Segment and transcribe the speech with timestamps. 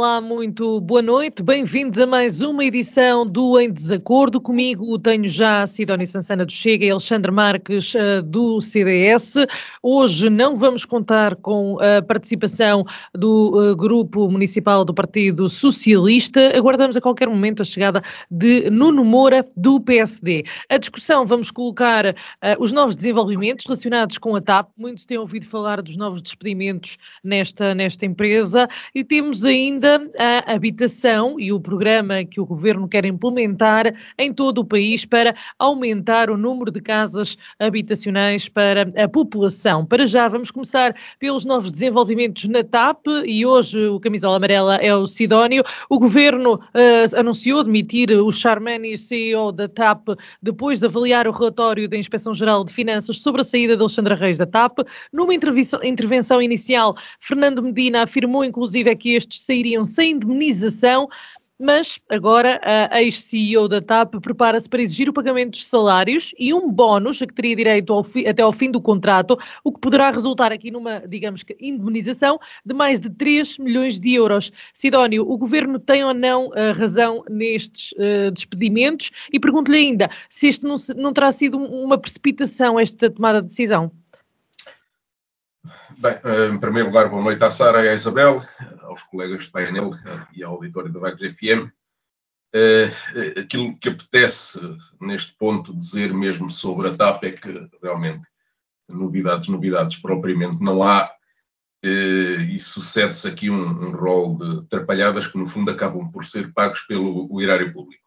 [0.00, 4.40] Olá, muito boa noite, bem-vindos a mais uma edição do Em Desacordo.
[4.40, 9.34] Comigo tenho já Sidónia Sansana do Chega e Alexandre Marques uh, do CDS.
[9.82, 12.82] Hoje não vamos contar com a participação
[13.14, 16.56] do uh, Grupo Municipal do Partido Socialista.
[16.56, 20.44] Aguardamos a qualquer momento a chegada de Nuno Moura do PSD.
[20.70, 22.14] A discussão vamos colocar uh,
[22.58, 24.70] os novos desenvolvimentos relacionados com a TAP.
[24.78, 30.52] Muitos têm ouvido falar dos novos despedimentos nesta, nesta empresa e temos ainda ainda a
[30.52, 36.30] habitação e o programa que o governo quer implementar em todo o país para aumentar
[36.30, 39.84] o número de casas habitacionais para a população.
[39.84, 44.94] Para já, vamos começar pelos novos desenvolvimentos na TAP e hoje o camisola amarela é
[44.94, 45.64] o Sidónio.
[45.88, 50.08] O governo uh, anunciou demitir o Charmani, CEO da TAP,
[50.42, 54.38] depois de avaliar o relatório da Inspeção-Geral de Finanças sobre a saída de Alexandra Reis
[54.38, 54.80] da TAP.
[55.12, 61.08] Numa intervenção inicial, Fernando Medina afirmou, inclusive, é que estes sairiam sem indemnização,
[61.60, 62.58] mas agora
[62.90, 67.26] a ex-CEO da TAP prepara-se para exigir o pagamento dos salários e um bónus a
[67.26, 70.70] que teria direito ao fi, até ao fim do contrato, o que poderá resultar aqui
[70.70, 74.50] numa, digamos que, indemnização de mais de 3 milhões de euros.
[74.72, 79.10] Sidónio, o governo tem ou não a razão nestes uh, despedimentos?
[79.30, 83.92] E pergunto-lhe ainda se este não, não terá sido uma precipitação, esta tomada de decisão.
[85.62, 88.42] Bem, eh, em primeiro lugar, boa noite à Sara e à Isabel,
[88.80, 89.90] aos colegas de painel
[90.34, 91.70] e ao auditório da Vagos FM.
[92.54, 92.90] Eh,
[93.38, 94.58] aquilo que apetece
[94.98, 98.26] neste ponto dizer mesmo sobre a TAP é que realmente
[98.88, 101.12] novidades, novidades propriamente não há
[101.82, 106.52] eh, e sucede-se aqui um, um rol de atrapalhadas que no fundo acabam por ser
[106.54, 108.02] pagos pelo erário público.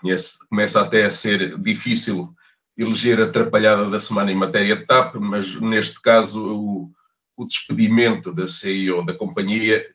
[0.00, 2.34] Conhece, começa até a ser difícil
[2.76, 6.92] eleger a atrapalhada da semana em matéria de TAP, mas neste caso o,
[7.36, 9.94] o despedimento da CEO da companhia,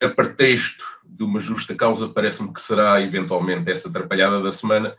[0.00, 4.96] a pretexto de uma justa causa, parece-me que será eventualmente essa atrapalhada da semana,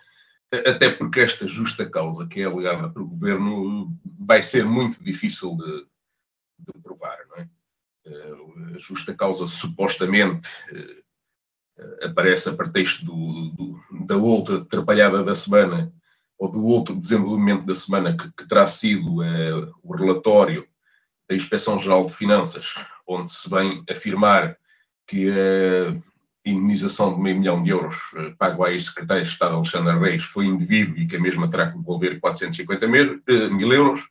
[0.51, 5.85] até porque esta justa causa que é alegada pelo governo vai ser muito difícil de,
[6.59, 7.49] de provar, não é?
[8.75, 15.91] A justa causa supostamente eh, aparece a pretexto do, do, da outra atrapalhada da semana
[16.43, 20.67] ou do outro desenvolvimento da semana que, que terá sido eh, o relatório
[21.29, 22.75] da Inspeção-Geral de Finanças,
[23.07, 24.57] onde se vem afirmar
[25.07, 25.95] que a
[26.45, 30.45] indenização de meio milhão de euros eh, pago à ex-secretária de Estado Alexandre Reis foi
[30.45, 34.01] indevido e que a mesma terá que devolver 450 mil, eh, mil euros.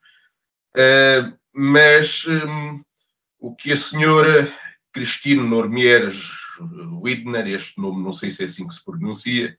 [1.53, 2.81] mas um,
[3.39, 4.51] o que a senhora
[4.91, 6.31] Cristine Normieres
[7.03, 9.55] Widner, este nome não sei se é assim que se pronuncia,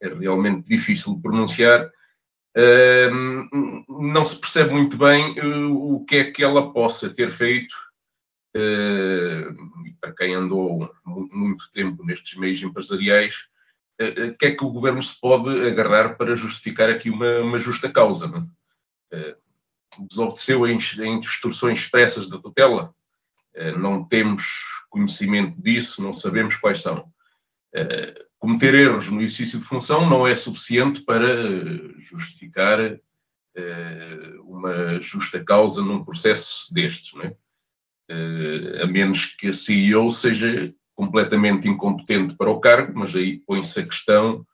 [0.00, 1.90] é realmente difícil de pronunciar,
[3.88, 7.74] não se percebe muito bem uh, o que é que ela possa ter feito.
[9.98, 13.46] Para quem andou muito tempo nestes meios empresariais,
[13.98, 17.90] o que é que o governo se pode agarrar para justificar aqui uma, uma justa
[17.90, 18.26] causa?
[18.26, 18.46] Não?
[20.08, 22.94] desobedeceu em, em instruções expressas da tutela?
[23.78, 24.44] não temos
[24.90, 27.10] conhecimento disso, não sabemos quais são
[28.42, 35.42] cometer erros no exercício de função não é suficiente para eh, justificar uh, uma justa
[35.44, 37.36] causa num processo destes, não é?
[38.10, 43.78] Uh, a menos que a CEO seja completamente incompetente para o cargo, mas aí põe-se
[43.78, 44.44] a questão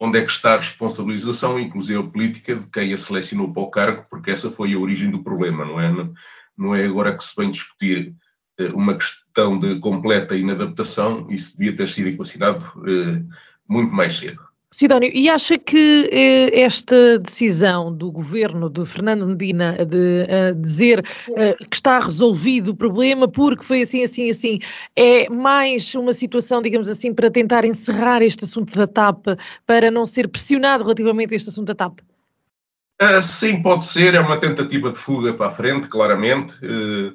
[0.00, 3.70] onde é que está a responsabilização, inclusive a política, de quem a selecionou para o
[3.70, 5.92] cargo, porque essa foi a origem do problema, não é?
[6.56, 8.14] Não é agora que se vem discutir
[8.74, 13.22] uma questão de completa inadaptação, isso devia ter sido equacionado eh,
[13.68, 14.40] muito mais cedo.
[14.74, 21.00] Sidónio, e acha que eh, esta decisão do governo de Fernando Medina de uh, dizer
[21.28, 24.58] uh, que está resolvido o problema porque foi assim, assim, assim,
[24.96, 29.26] é mais uma situação, digamos assim, para tentar encerrar este assunto da TAP,
[29.66, 32.00] para não ser pressionado relativamente a este assunto da TAP?
[33.02, 36.54] Uh, sim, pode ser, é uma tentativa de fuga para a frente, claramente.
[36.64, 37.12] Uh,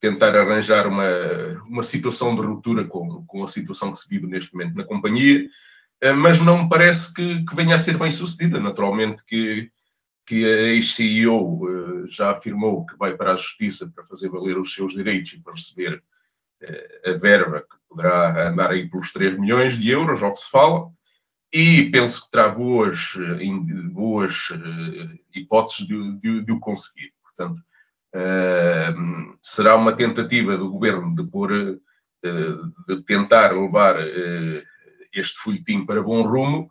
[0.00, 4.52] tentar arranjar uma, uma situação de ruptura com, com a situação que se vive neste
[4.52, 5.48] momento na companhia,
[6.00, 8.60] eh, mas não me parece que, que venha a ser bem sucedida.
[8.60, 9.70] Naturalmente que
[10.26, 14.74] que a ex-CEO uh, já afirmou que vai para a Justiça para fazer valer os
[14.74, 16.02] seus direitos e para receber
[16.62, 20.50] uh, a verba que poderá andar aí pelos 3 milhões de euros, ao que se
[20.50, 20.90] fala,
[21.52, 23.12] e penso que terá boas,
[23.92, 24.48] boas
[25.32, 27.14] hipóteses de, de, de o conseguir.
[27.22, 27.62] Portanto,
[29.40, 34.62] será uma tentativa do governo de pôr, uh, de tentar levar uh,
[35.12, 36.70] este folhetim para bom rumo,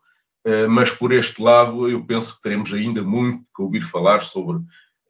[0.69, 4.61] mas por este lado eu penso que teremos ainda muito que ouvir falar sobre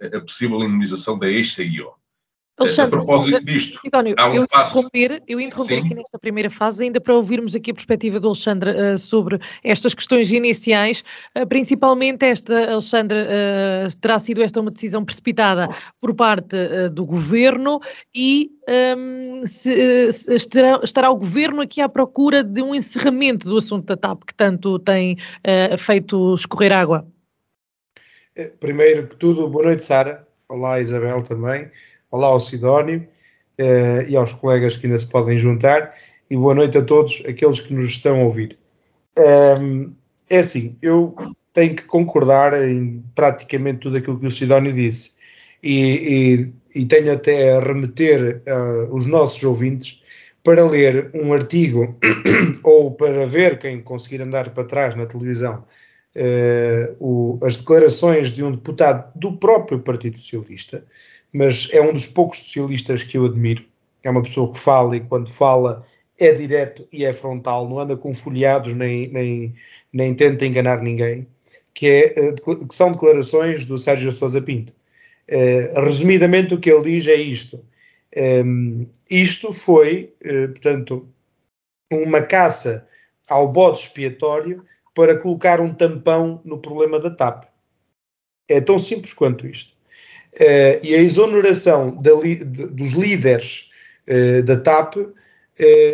[0.01, 1.91] a possível indemnização da ex-CIO.
[2.57, 4.77] Alexandre, a propósito disto, Sidónio, há um eu, passo...
[4.77, 8.71] interromper, eu interromper aqui nesta primeira fase, ainda para ouvirmos aqui a perspectiva do Alexandre
[8.71, 11.03] uh, sobre estas questões iniciais,
[11.37, 15.67] uh, principalmente esta, Alexandre, uh, terá sido esta uma decisão precipitada
[15.99, 16.55] por parte
[16.93, 17.81] do Governo
[18.13, 23.49] e um, ehm, se, se estará, estará, o Governo aqui à procura de um encerramento
[23.49, 25.17] do assunto da TAP, que tanto tem
[25.77, 27.05] feito escorrer água?
[28.59, 31.69] Primeiro que tudo, boa noite Sara, olá Isabel também,
[32.15, 33.05] Olá ao Sidónio
[33.59, 35.93] uh, e aos colegas que ainda se podem juntar
[36.29, 38.57] e boa noite a todos aqueles que nos estão a ouvir.
[39.17, 39.93] Um, ehm,
[40.29, 41.13] é assim, eu
[41.53, 45.17] tenho que concordar em praticamente tudo aquilo que o Sidónio disse
[45.61, 50.01] e, e, e tenho até a remeter uh, os nossos ouvintes
[50.41, 51.99] para ler um artigo
[52.63, 55.65] ou para ver quem conseguir andar para trás na televisão
[56.15, 60.81] uh, o, as declarações de um deputado do próprio Partido Socialista
[61.35, 63.65] mas é um dos poucos socialistas que eu admiro.
[64.01, 65.85] É uma pessoa que fala e quando fala
[66.17, 69.53] é direto e é frontal, não anda com folheados nem, nem,
[69.91, 71.27] nem tenta enganar ninguém,
[71.73, 74.73] que, é, eh, que são declarações do Sérgio Sousa Pinto.
[75.29, 77.59] Uh, resumidamente o que ele diz é isto.
[78.15, 81.05] Ehm, isto foi, uh, portanto,
[81.91, 82.87] uma caça
[83.29, 87.43] ao bode expiatório para colocar um tampão no problema da TAP.
[88.47, 89.74] É tão simples quanto isto.
[90.35, 93.69] Uh, e a exoneração li, de, dos líderes
[94.07, 95.13] uh, da TAP uh,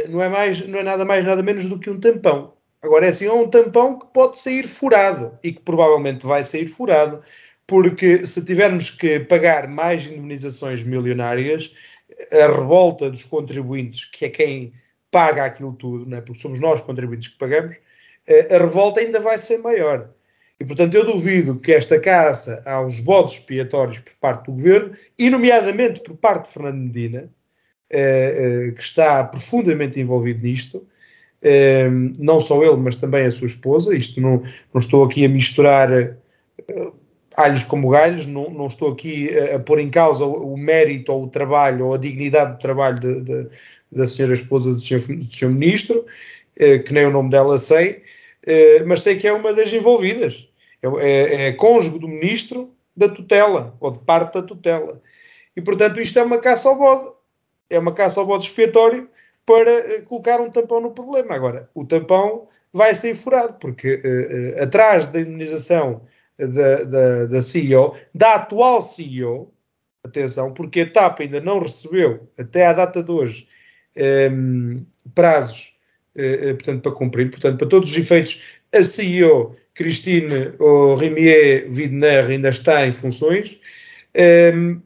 [0.09, 2.53] não, é mais, não é nada mais, nada menos do que um tampão.
[2.81, 6.65] Agora, é assim, é um tampão que pode sair furado e que provavelmente vai sair
[6.65, 7.21] furado,
[7.67, 11.71] porque se tivermos que pagar mais indemnizações milionárias,
[12.31, 14.73] a revolta dos contribuintes, que é quem
[15.11, 16.21] paga aquilo tudo, não é?
[16.21, 17.75] porque somos nós contribuintes que pagamos,
[18.49, 20.09] a revolta ainda vai ser maior.
[20.61, 25.27] E, portanto, eu duvido que esta caça aos bodes expiatórios por parte do governo, e
[25.27, 27.29] nomeadamente por parte de Fernando Medina,
[27.89, 30.87] eh, eh, que está profundamente envolvido nisto,
[31.41, 33.95] eh, não só ele, mas também a sua esposa.
[33.97, 36.13] Isto não, não estou aqui a misturar eh,
[37.37, 41.11] alhos como galhos, não, não estou aqui a, a, pôr em causa o, o, mérito
[41.11, 43.47] ou o trabalho ou a dignidade do trabalho de, de,
[43.91, 46.05] da senhora esposa do senhor, do senhor ministro,
[46.59, 48.03] eh, que nem o nome dela sei,
[48.45, 50.50] eh, mas sei que é uma das envolvidas.
[50.81, 55.01] É, é, é cônjuge do ministro da tutela, ou de parte da tutela.
[55.55, 57.15] E, portanto, isto é uma caça ao bode.
[57.69, 59.09] É uma caça ao bode expiatório
[59.45, 61.35] para uh, colocar um tampão no problema.
[61.35, 66.01] Agora, o tampão vai sair furado, porque uh, uh, atrás da indemnização
[66.37, 69.53] da, da, da CEO, da atual CEO,
[70.03, 73.47] atenção, porque a TAP ainda não recebeu, até à data de hoje,
[73.95, 75.75] um, ehm, prazos
[76.57, 77.29] portanto, para cumprir.
[77.29, 78.41] Portanto, para todos os efeitos,
[78.73, 83.59] a CEO Christine ou Rimier Widner ainda está em funções,
[84.15, 84.81] um, ehm,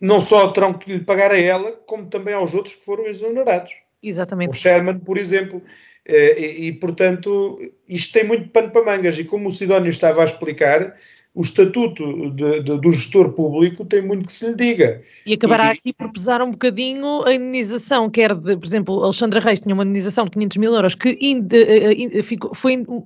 [0.00, 3.72] não só terão que lhe pagar a ela, como também aos outros que foram exonerados.
[4.02, 4.50] Exatamente.
[4.50, 5.62] O Sherman, por exemplo.
[6.08, 7.58] Uh, e, e, portanto,
[7.88, 9.18] isto tem muito pano para mangas.
[9.18, 10.96] E como o Sidónio estava a explicar,
[11.36, 15.02] o estatuto de, de, do gestor público tem muito que se lhe diga.
[15.26, 19.38] E acabará e, aqui por pesar um bocadinho a indenização, quer de, por exemplo, Alexandra
[19.38, 23.04] Reis tinha uma indenização de 500 mil euros que ind, eh, eh, ficou, foi um,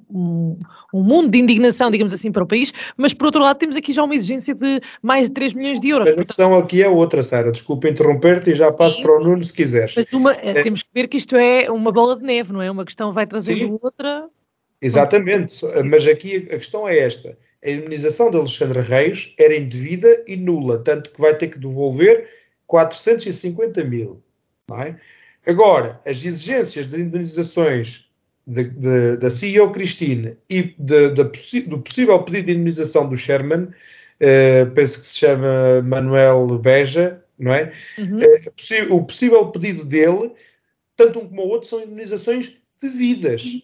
[0.95, 3.93] um, mundo de indignação, digamos assim, para o país, mas por outro lado temos aqui
[3.93, 6.09] já uma exigência de mais de 3 milhões de euros.
[6.09, 9.03] Mas a questão aqui é outra, Sara, desculpa interromper-te e já passo Sim.
[9.03, 9.93] para o Nuno se quiseres.
[9.97, 10.63] Mas uma, é.
[10.63, 12.71] temos que ver que isto é uma bola de neve, não é?
[12.71, 13.79] Uma questão vai trazendo Sim.
[13.83, 14.29] outra.
[14.81, 20.37] Exatamente, mas aqui a questão é esta a indemnização de Alexandre Reis era indevida e
[20.37, 22.29] nula, tanto que vai ter que devolver
[22.67, 24.23] 450 mil.
[24.73, 24.95] É?
[25.51, 28.09] Agora, as exigências de indemnizações
[29.19, 35.01] da CEO Cristina e de, de, do possível pedido de indemnização do Sherman, uh, penso
[35.01, 37.73] que se chama Manuel Beja, não é?
[37.99, 38.21] Uhum.
[38.21, 40.33] Uh, o possível pedido dele,
[40.97, 43.61] tanto um como o outro, são indemnizações devidas.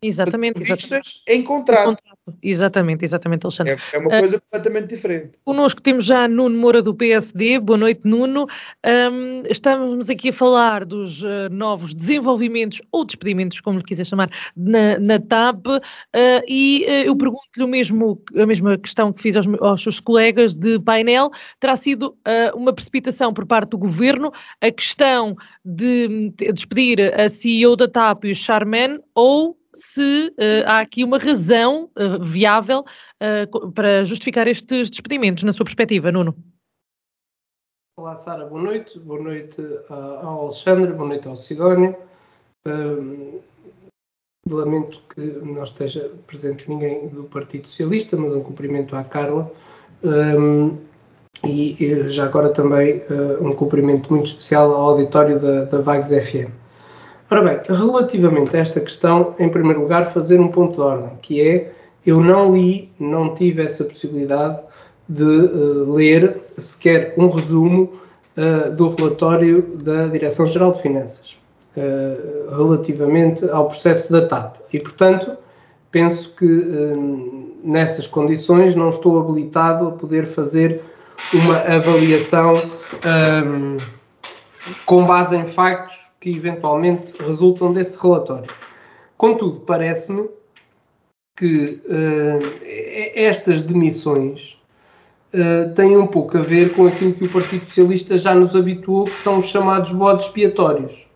[0.00, 1.22] Exatamente, exatamente.
[1.26, 1.96] em contrato.
[2.42, 3.76] Exatamente, exatamente, Alexandre.
[3.92, 5.38] É, é uma coisa uh, completamente diferente.
[5.44, 7.58] Connosco temos já Nuno Moura do PSD.
[7.58, 8.46] Boa noite, Nuno.
[8.86, 14.30] Um, estamos aqui a falar dos uh, novos desenvolvimentos ou despedimentos, como lhe quiser chamar,
[14.56, 15.66] na, na TAP.
[15.66, 15.80] Uh,
[16.46, 21.30] e eu pergunto-lhe mesmo, a mesma questão que fiz aos, aos seus colegas de painel.
[21.58, 22.16] Terá sido
[22.54, 28.24] uma precipitação por parte do governo a questão de, de despedir a CEO da TAP
[28.24, 32.84] e o Charman ou se uh, há aqui uma razão uh, viável
[33.22, 36.34] uh, para justificar estes despedimentos, na sua perspectiva, Nuno.
[37.98, 38.98] Olá, Sara, boa noite.
[39.00, 41.96] Boa noite ao Alexandre, boa noite ao Sidónio.
[44.48, 49.50] Lamento que não esteja presente ninguém do Partido Socialista, mas um cumprimento à Carla.
[50.04, 50.78] Um,
[51.44, 53.02] e já agora também
[53.40, 56.67] um cumprimento muito especial ao auditório da, da Vagos FM.
[57.30, 61.42] Ora bem, relativamente a esta questão, em primeiro lugar, fazer um ponto de ordem, que
[61.42, 61.72] é,
[62.06, 64.58] eu não li, não tive essa possibilidade
[65.06, 67.92] de uh, ler sequer um resumo
[68.34, 71.36] uh, do relatório da Direção-Geral de Finanças
[71.76, 74.56] uh, relativamente ao processo da TAP.
[74.72, 75.36] E, portanto,
[75.90, 76.66] penso que
[77.62, 80.82] nessas condições não estou habilitado a poder fazer
[81.34, 82.54] uma avaliação
[83.44, 83.76] um,
[84.86, 88.50] com base em factos que eventualmente resultam desse relatório.
[89.16, 90.28] Contudo, parece-me
[91.36, 94.58] que uh, estas demissões
[95.32, 99.04] uh, têm um pouco a ver com aquilo que o Partido Socialista já nos habituou,
[99.04, 101.06] que são os chamados bodes expiatórios.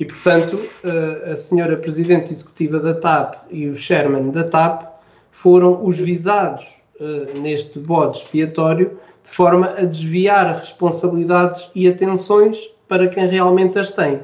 [0.00, 4.90] E, portanto, uh, a senhora Presidente Executiva da TAP e o Chairman da TAP
[5.30, 6.80] foram os visados
[7.40, 14.20] neste bode expiatório de forma a desviar responsabilidades e atenções para quem realmente as tem.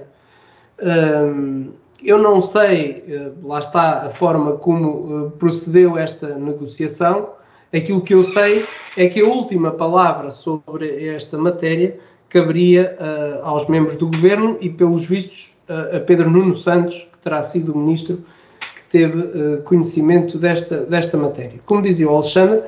[2.05, 7.31] eu não sei, eh, lá está a forma como eh, procedeu esta negociação.
[7.75, 11.99] Aquilo que eu sei é que a última palavra sobre esta matéria
[12.29, 17.41] caberia uh, aos membros do governo e, pelos vistos, a Pedro Nuno Santos, que terá
[17.41, 18.23] sido o ministro
[18.61, 21.59] que teve conhecimento desta, desta matéria.
[21.65, 22.63] Como dizia o Alexandre,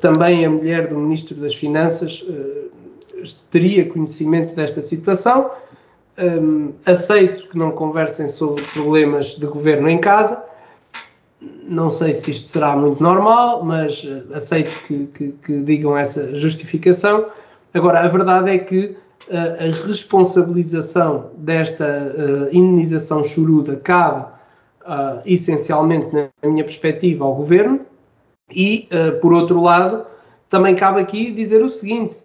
[0.00, 2.24] também a mulher do ministro das Finanças
[3.32, 5.50] teria conhecimento desta situação.
[6.16, 10.42] Um, aceito que não conversem sobre problemas de governo em casa.
[11.66, 16.32] Não sei se isto será muito normal, mas uh, aceito que, que, que, digam essa
[16.34, 17.26] justificação.
[17.72, 18.96] Agora, a verdade é que
[19.28, 24.32] uh, a responsabilização desta uh, indenização choruda cabe
[25.24, 27.80] essencialmente, na minha perspectiva, ao governo
[28.50, 28.86] e,
[29.22, 30.04] por outro lado,
[30.50, 32.18] também cabe aqui dizer o seguinte: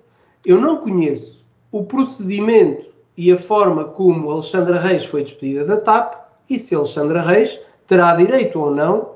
[0.46, 6.16] eu não conheço o procedimento e a forma como Alexandra Reis foi despedida da TAP
[6.50, 9.12] e se Alexandra Reis terá direito ou não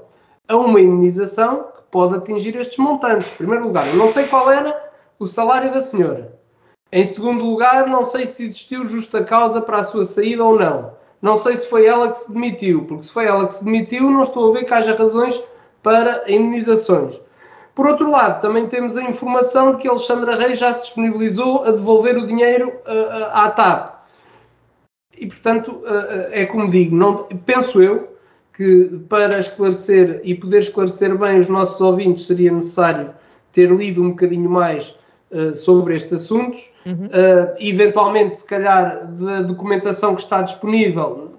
[0.48, 3.32] a uma indenização que pode atingir estes montantes.
[3.32, 6.38] Em primeiro lugar, eu não sei qual era o salário da senhora.
[6.92, 10.92] Em segundo lugar, não sei se existiu justa causa para a sua saída ou não.
[11.22, 14.12] Não sei se foi ela que se demitiu, porque se foi ela que se demitiu,
[14.12, 15.42] não estou a ver que haja razões
[15.82, 17.20] para indenizações.
[17.76, 21.72] Por outro lado, também temos a informação de que Alexandra Reis já se disponibilizou a
[21.72, 24.04] devolver o dinheiro uh, à TAP.
[25.18, 28.16] E, portanto, uh, é como digo, não, penso eu
[28.56, 33.10] que para esclarecer e poder esclarecer bem os nossos ouvintes seria necessário
[33.52, 34.96] ter lido um bocadinho mais
[35.32, 36.72] uh, sobre estes assuntos.
[36.86, 37.10] Uhum.
[37.60, 41.32] eventualmente, se calhar, da documentação que está disponível,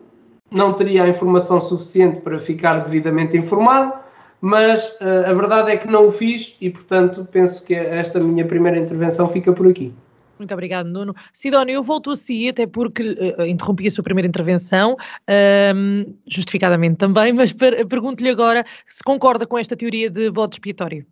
[0.51, 4.04] não teria a informação suficiente para ficar devidamente informado
[4.45, 8.45] mas uh, a verdade é que não o fiz e, portanto, penso que esta minha
[8.45, 9.91] primeira intervenção fica por aqui.
[10.39, 11.15] Muito obrigado, Nuno.
[11.33, 13.03] Sidónio, eu volto a si, até porque
[13.39, 19.47] uh, interrompi a sua primeira intervenção, uh, justificadamente também, mas per pergunto-lhe agora se concorda
[19.47, 21.07] com esta teoria de bode expiatório.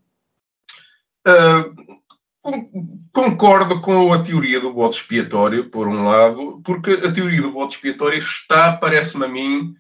[1.27, 1.75] Uh,
[3.15, 7.77] concordo com a teoria do bode expiatório, por um lado, porque a teoria do bode
[7.77, 9.75] expiatório está, parece-me a mim,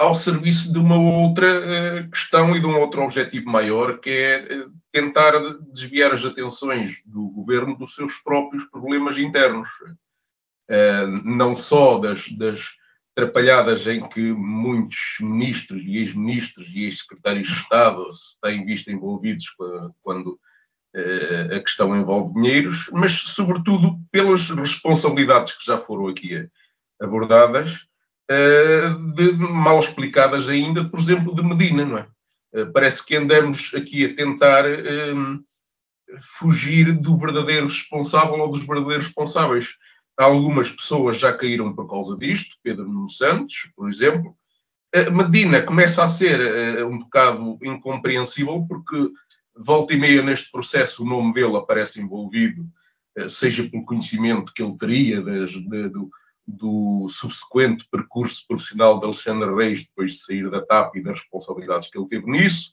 [0.00, 4.40] ao serviço de uma outra uh, questão e de um outro objetivo maior, que é
[4.40, 5.32] uh, tentar
[5.70, 9.68] desviar as atenções do governo dos seus próprios problemas internos.
[10.70, 12.66] Uh, não só das, das
[13.14, 19.44] atrapalhadas em que muitos ministros e ex-ministros e ex-secretários de Estado se têm visto envolvidos
[20.02, 20.40] quando
[21.54, 26.48] a questão envolve dinheiros, mas sobretudo pelas responsabilidades que já foram aqui
[27.00, 27.89] abordadas eh,
[29.14, 32.06] de, mal explicadas ainda, por exemplo, de Medina, não é?
[32.52, 35.42] Eh, parece que andamos aqui a tentar um,
[36.08, 39.68] eh, fugir do verdadeiro responsável ou dos verdadeiros responsáveis.
[40.18, 44.36] Algumas pessoas já caíram por causa disto, Pedro Nuno Santos, por exemplo,
[45.12, 49.12] Medina começa a ser uh, um bocado incompreensível porque
[49.56, 52.66] volta e meia neste processo o nome dele aparece envolvido,
[53.16, 56.10] uh, seja pelo conhecimento que ele teria das, de, do,
[56.46, 61.90] do, subsequente percurso profissional de Alexandre Reis depois de sair da TAP e das responsabilidades
[61.90, 62.72] que ele teve nisso,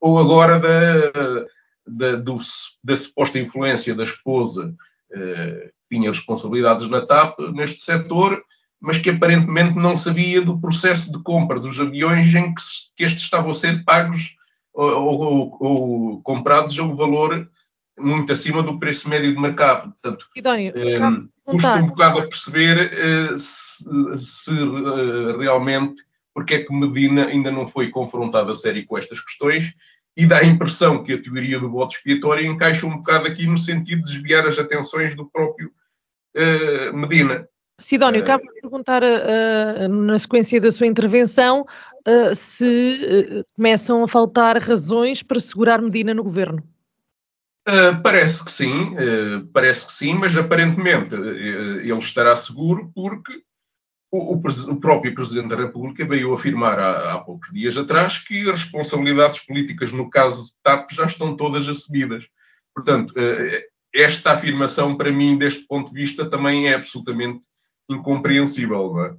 [0.00, 1.46] ou agora da,
[1.86, 2.38] da, do,
[2.82, 4.74] da suposta influência da esposa
[5.10, 8.42] uh, que tinha responsabilidades na TAP neste setor
[8.80, 12.62] mas que aparentemente não sabia do processo de compra dos aviões em que,
[12.96, 14.36] que estes estavam a ser pagos
[14.72, 17.50] ou, ou, ou, comprados a um valor
[17.98, 19.92] muito acima do preço médio de mercado.
[20.00, 20.98] Portanto, Sidónio, eh,
[21.44, 23.84] custa um bocado a perceber eh, se,
[24.18, 26.02] se eh, realmente
[26.38, 29.72] porque é que Medina ainda não foi confrontado a sério com estas questões
[30.16, 33.58] e dá a impressão que a teoria do voto expiatório encaixa um bocado aqui no
[33.58, 35.72] sentido de desviar as atenções do próprio
[36.36, 37.48] uh, Medina.
[37.80, 41.64] Sidónio, cabe uh, perguntar uh, na sequência da sua intervenção
[42.06, 46.62] uh, se começam a faltar razões para segurar Medina no governo.
[48.02, 48.94] Parece que sim,
[49.52, 53.42] parece que sim, mas aparentemente ele estará seguro porque
[54.10, 58.40] o, o, o, próprio Presidente da República veio afirmar há, há, poucos dias atrás que
[58.40, 62.24] as responsabilidades políticas no caso de TAP já estão todas assumidas.
[62.74, 63.12] Portanto,
[63.94, 67.46] esta afirmação, para mim, deste ponto de vista, também é absolutamente
[67.88, 69.04] incompreensível.
[69.04, 69.10] É?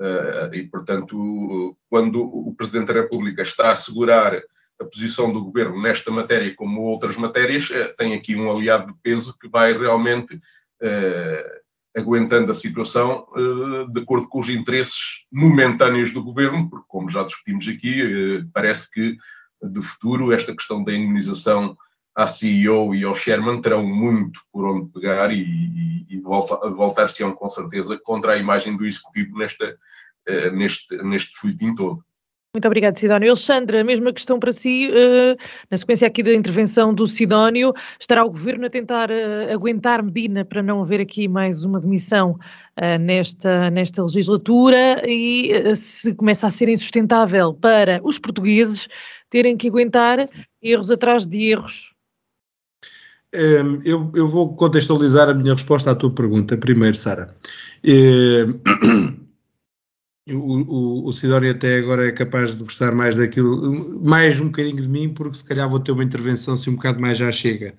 [0.00, 4.40] Uh, e, portanto, quando o Presidente da República está a assegurar
[4.80, 8.98] a posição do governo nesta matéria, como outras matérias, uh, tem aqui um aliado de
[9.02, 11.58] peso que vai realmente uh,
[11.96, 13.26] aguentando a situação
[13.90, 19.16] de acordo com os interesses momentâneos do governo, porque, como já discutimos aqui, parece que
[19.60, 21.76] de futuro esta questão da imunização
[22.14, 27.50] à CEO e ao Sherman terão muito por onde pegar e, e, e voltar-se-ão com
[27.50, 29.76] certeza contra a imagem do Executivo nesta,
[30.52, 32.04] neste, neste folhetim todo.
[32.54, 33.30] Muito obrigado, Sidónio.
[33.30, 35.36] Alexandre, a mesma questão para si, uh,
[35.70, 40.44] na sequência aqui da intervenção do Sidónio, estará o Governo a tentar uh, aguentar Medina
[40.44, 46.50] para não haver aqui mais uma demissão uh, nesta, nesta legislatura e se começa a
[46.50, 48.88] ser insustentável para os portugueses
[49.28, 50.28] terem que aguentar
[50.62, 51.92] erros atrás de erros
[53.32, 57.36] Ehm, eu, eu, vou contextualizar a minha resposta à tua pergunta primeiro, Sara.
[57.84, 58.58] Ehm,
[60.32, 64.82] o, o, o Sidónio até agora é capaz de gostar mais daquilo, mais um bocadinho
[64.82, 67.74] de mim, porque se calhar vou ter uma intervenção se um bocado mais já chega.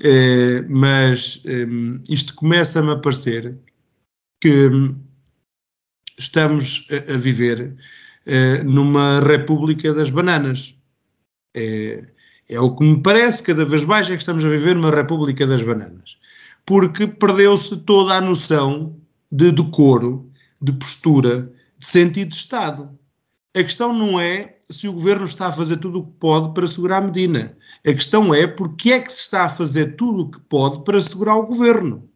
[0.00, 1.42] Ehm, mas
[2.08, 3.56] isto começa-me a parecer
[4.40, 4.70] que
[6.18, 7.76] estamos a, a viver
[8.26, 10.74] eh, numa república das bananas.
[11.56, 12.06] É,
[12.48, 15.46] é o que me parece cada vez mais é que estamos a viver numa República
[15.46, 16.18] das Bananas.
[16.64, 18.96] Porque perdeu-se toda a noção
[19.30, 22.98] de decoro, de postura, sentido de Estado.
[23.54, 26.66] A questão não é se o governo está a fazer tudo o que pode para
[26.66, 27.56] segurar a Medina.
[27.86, 31.00] A questão é porque é que se está a fazer tudo o que pode para
[31.00, 32.08] segurar o governo.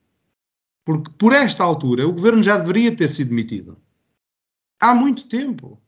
[0.85, 3.79] Porque por esta altura o governo já deveria ter sido demitido.
[4.81, 5.81] Há muito tempo.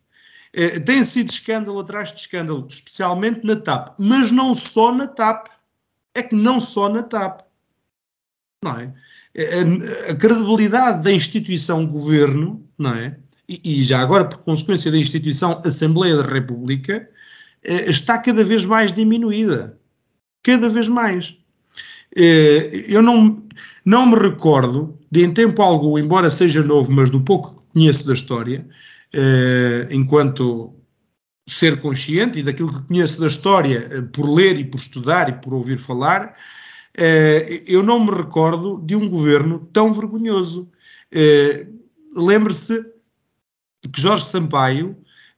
[0.52, 5.48] Eh, tem sido escândalo atrás de escândalo, especialmente na TAP, mas não só na TAP.
[6.14, 7.40] É que não só na TAP.
[8.62, 8.94] Não é?
[9.34, 9.62] Eh,
[10.08, 13.18] a, a credibilidade da instituição governo, não é?
[13.48, 17.08] E, e, já agora, por consequência da instituição Assembleia da República,
[17.62, 19.78] eh, está cada vez mais diminuída.
[20.42, 21.36] Cada vez mais.
[22.88, 23.42] eu não,
[23.84, 28.06] não me recordo de, em tempo algum, embora seja novo, mas do pouco que conheço
[28.06, 28.66] da história,
[29.12, 30.74] eh, enquanto
[31.48, 35.34] ser consciente e daquilo que conheço da história, eh, por ler e por estudar e
[35.34, 36.36] por ouvir falar,
[36.96, 40.70] eh, eu não me recordo de um governo tão vergonhoso.
[42.16, 42.93] Lembre-se
[43.88, 44.96] que Jorge Sampaio,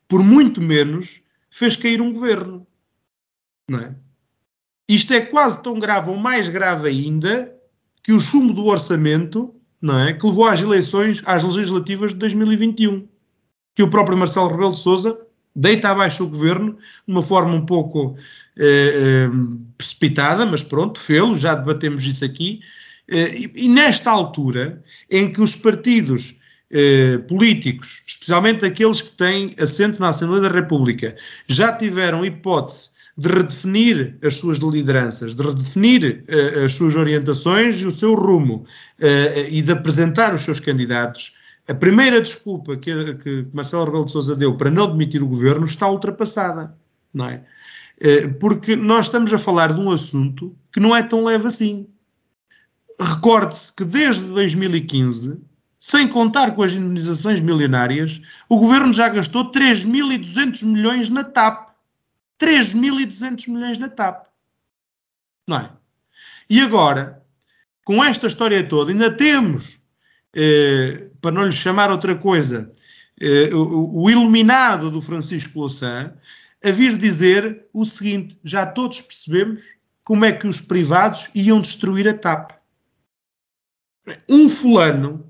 [0.08, 2.66] por muito menos, fez cair um governo.
[3.68, 3.96] Não é?
[4.88, 7.52] Isto é quase tão grave ou mais grave ainda
[8.02, 13.08] que o chumbo do orçamento, não é, que levou às eleições, às legislativas de 2021
[13.76, 15.16] que o próprio Marcelo Rebelo de Sousa
[15.54, 16.72] deita abaixo o governo
[17.06, 18.16] de uma forma um pouco
[18.58, 19.30] eh, eh,
[19.76, 22.60] precipitada, mas pronto, fê-lo, já debatemos isso aqui.
[23.08, 26.38] Eh, e, e, nesta altura, em que os partidos
[26.70, 33.28] eh, políticos, especialmente aqueles que têm assento na Assembleia da República, já tiveram hipótese de
[33.28, 38.64] redefinir as suas lideranças, de redefinir eh, as suas orientações e o seu rumo
[39.00, 41.34] eh, e de apresentar os seus candidatos,
[41.68, 45.64] a primeira desculpa que, que Marcelo Rebelo de Sousa deu para não demitir o governo
[45.64, 46.76] está ultrapassada,
[47.12, 47.42] não é?
[47.98, 51.88] Eh, porque nós estamos a falar de um assunto que não é tão leve assim.
[53.00, 55.40] Recorde-se que desde 2015
[55.78, 61.70] sem contar com as indemnizações milionárias, o governo já gastou 3.200 milhões na TAP.
[62.40, 64.26] 3.200 milhões na TAP.
[65.46, 65.70] Não é?
[66.48, 67.22] E agora,
[67.84, 69.78] com esta história toda, ainda temos,
[70.34, 72.72] eh, para não lhe chamar outra coisa,
[73.20, 76.14] eh, o, o, iluminado do Francisco Louçã,
[76.64, 79.62] a vir dizer o seguinte: já todos percebemos
[80.04, 82.52] como é que os privados iam destruir a TAP.
[84.28, 85.25] Um fulano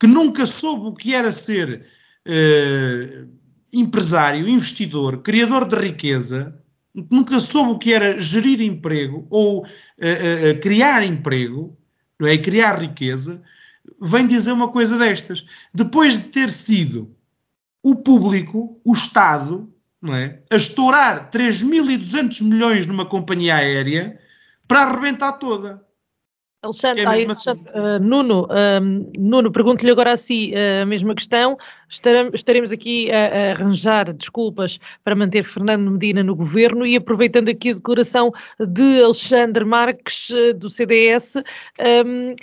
[0.00, 1.86] que nunca soube o que era ser
[2.24, 3.26] eh,
[3.72, 6.58] empresário, investidor, criador de riqueza,
[7.10, 11.76] nunca soube o que era gerir emprego ou uh, uh, criar emprego,
[12.18, 12.36] não é?
[12.36, 13.42] criar riqueza,
[14.00, 15.46] vem dizer uma coisa destas.
[15.72, 17.14] Depois de ter sido
[17.82, 20.40] o público, o Estado, não é?
[20.50, 24.18] a estourar 3.200 milhões numa companhia aérea
[24.66, 25.84] para arrebentar toda.
[26.62, 31.14] Alexandre, é ai, Alexandre uh, Nuno, uh, Nuno pergunto-lhe agora a si uh, a mesma
[31.14, 31.56] questão.
[32.34, 37.70] Estaremos aqui a, a, arranjar desculpas para manter Fernando Medina no governo e aproveitando aqui
[37.70, 41.36] a declaração de Alexandre Marques do CDS,
[42.06, 42.34] um,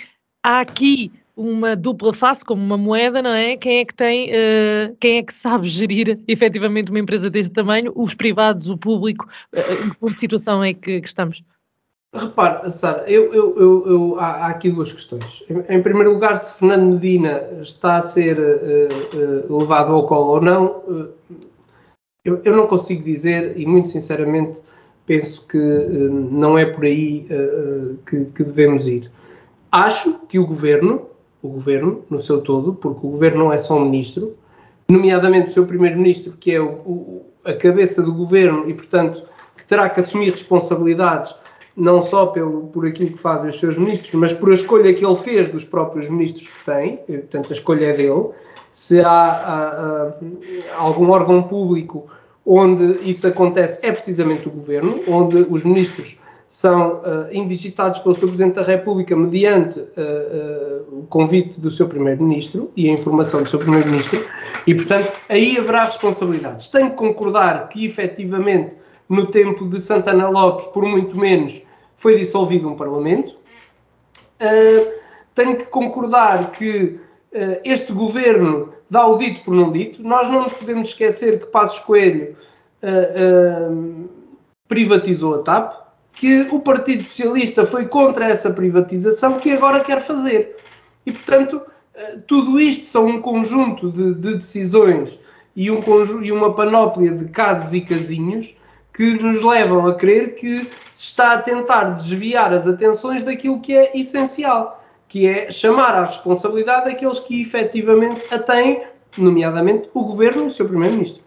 [0.42, 3.56] há aqui uma dupla face, como uma moeda, não é?
[3.56, 7.92] Quem é que tem, uh, quem é que sabe gerir efetivamente uma empresa deste tamanho?
[7.94, 9.28] Os privados, o público?
[9.54, 11.44] Uh, em que situação é que, que estamos?
[12.14, 15.44] Repare, Sara, eu, eu, eu, eu há, há, aqui duas questões.
[15.48, 20.32] Em, em, primeiro lugar, se Fernando Medina está a ser uh, uh, levado ao colo
[20.32, 21.08] ou não, uh,
[22.24, 24.62] eu, eu, não consigo dizer e, muito sinceramente,
[25.04, 27.26] penso que não é por aí
[28.06, 29.10] que, que, devemos ir.
[29.72, 31.06] Acho que o governo,
[31.42, 34.36] o governo no seu todo, porque o governo não é só um ministro,
[34.90, 39.22] nomeadamente o seu primeiro-ministro, que é o, o, a cabeça do governo e, portanto,
[39.56, 41.34] que terá que assumir responsabilidades
[41.78, 45.06] não só pelo, por aquilo que fazem os seus ministros, mas por a escolha que
[45.06, 48.30] ele fez dos próprios ministros que tem, portanto, a escolha é dele.
[48.72, 50.14] Se há, há,
[50.74, 52.06] há algum órgão público
[52.44, 58.26] onde isso acontece, é precisamente o governo, onde os ministros são uh, indigitados pelo Sr.
[58.26, 63.48] Presidente da República mediante uh, uh, o convite do seu Primeiro-Ministro e a informação do
[63.48, 64.24] seu Primeiro-Ministro,
[64.66, 66.68] e, portanto, aí haverá responsabilidades.
[66.68, 68.74] Tenho que concordar que, efetivamente,
[69.08, 71.62] no tempo de Santana Lopes, por muito menos,
[71.98, 73.36] foi dissolvido um Parlamento.
[74.40, 74.92] Uh,
[75.34, 76.98] tenho que concordar que
[77.34, 80.02] uh, este governo dá o dito por não dito.
[80.02, 82.36] Nós não nos podemos esquecer que Passos Coelho
[82.82, 84.08] uh,
[84.68, 90.56] privatizou a TAP, que o Partido Socialista foi contra essa privatização que agora quer fazer.
[91.04, 91.60] E, portanto,
[92.26, 95.18] tudo isto são um conjunto de, de decisões
[95.54, 95.80] e, um
[96.22, 98.56] e uma panóplia de casos e casinhos
[98.98, 103.72] que nos levam a crer que se está a tentar desviar as atenções daquilo que
[103.72, 108.84] é essencial, que é chamar à responsabilidade aqueles que efetivamente a têm,
[109.16, 111.22] nomeadamente o Governo e o seu Primeiro-Ministro.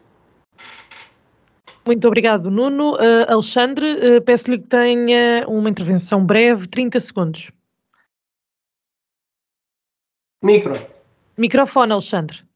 [1.88, 2.96] Muito obrigado, Nuno.
[2.96, 7.52] Uh, Alexandre, uh, peço-lhe que tenha uma intervenção breve, 30 segundos.
[10.44, 10.74] Micro.
[11.38, 12.51] Microfone, Alexandre.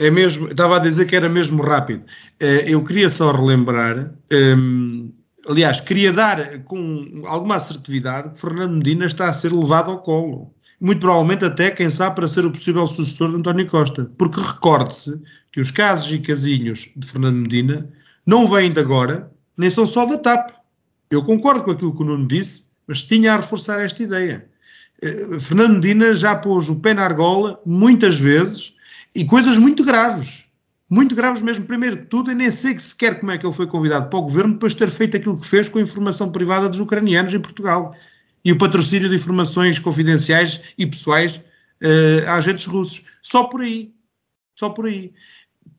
[0.00, 2.02] É mesmo, estava a dizer que era mesmo rápido.
[2.40, 5.10] Eh, eu queria só relembrar, ehm,
[5.46, 10.54] aliás, queria dar com alguma assertividade que Fernando Medina está a ser levado ao colo.
[10.80, 14.10] Muito provavelmente até, quem sabe, para ser o possível sucessor de António Costa.
[14.16, 17.86] Porque recorde-se que os casos e casinhos de Fernando Medina
[18.26, 20.52] não vêm de agora, nem são só da TAP.
[21.10, 24.48] Eu concordo com aquilo que o Nuno disse, mas tinha a reforçar esta ideia.
[25.02, 28.79] Eh, Fernando Medina já pôs o pé na argola muitas vezes
[29.14, 30.44] e coisas muito graves.
[30.88, 31.64] Muito graves mesmo.
[31.66, 34.22] Primeiro de tudo, eu nem sei sequer como é que ele foi convidado para o
[34.22, 37.40] governo depois de ter feito aquilo que fez com a informação privada dos ucranianos em
[37.40, 37.94] Portugal.
[38.44, 43.04] E o patrocínio de informações confidenciais e pessoais uh, a agentes russos.
[43.22, 43.92] Só por aí.
[44.58, 45.12] Só por aí.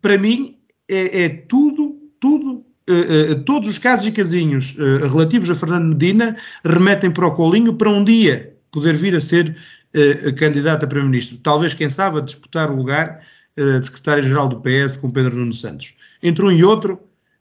[0.01, 5.49] Para mim, é, é tudo, tudo Uh, uh, todos os casos e casinhos uh, relativos
[5.51, 9.55] a Fernando Medina remetem para o colinho para um dia poder vir a ser
[9.95, 11.37] uh, candidato a Primeiro-Ministro.
[11.37, 13.21] Talvez, quem sabe, a disputar o lugar
[13.57, 15.93] uh, de Secretário-Geral do PS com Pedro Nuno Santos.
[16.21, 16.99] Entre um e outro,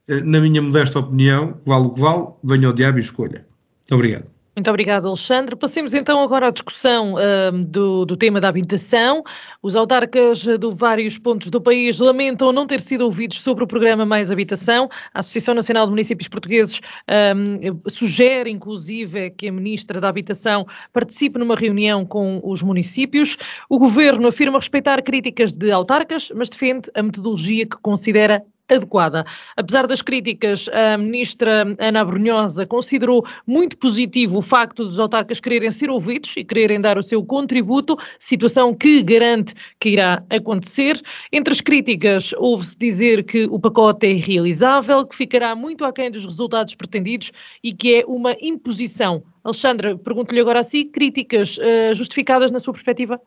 [0.08, 3.46] uh, na minha modesta opinião, vale o que vale, venha ao diabo e escolha.
[3.80, 4.39] Muito obrigado.
[4.56, 5.54] Muito obrigado, Alexandre.
[5.54, 9.22] Passemos então agora à discussão uh, do, do, tema da habitação.
[9.62, 14.04] Os autarcas de vários pontos do país lamentam não ter sido ouvidos sobre o programa
[14.04, 14.88] Mais Habitação.
[15.14, 21.38] A Associação Nacional de Municípios Portugueses um, sugere, inclusive, que a Ministra da Habitação participe
[21.38, 23.36] numa reunião com os municípios.
[23.68, 29.24] O Governo afirma respeitar críticas de autarcas, mas defende a metodologia que considera adequada.
[29.56, 35.70] Apesar das críticas, a ministra Ana Brunhosa considerou muito positivo o facto dos autarcas quererem
[35.70, 41.00] ser ouvidos e quererem dar o seu contributo, situação que garante que irá acontecer.
[41.32, 46.24] Entre as críticas, houve-se dizer que o pacote é irrealizável, que ficará muito aquém dos
[46.24, 49.22] resultados pretendidos e que é uma imposição.
[49.42, 53.20] Alexandra, pergunto-lhe agora a si, críticas uh, justificadas na sua perspectiva?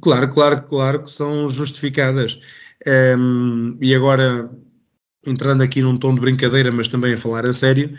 [0.00, 2.40] Claro, claro, claro que são justificadas.
[2.86, 4.50] Um, e agora,
[5.26, 7.96] entrando aqui num tom de brincadeira, mas também a falar a sério,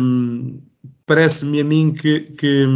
[0.00, 0.60] um,
[1.06, 2.66] parece-me a mim que, que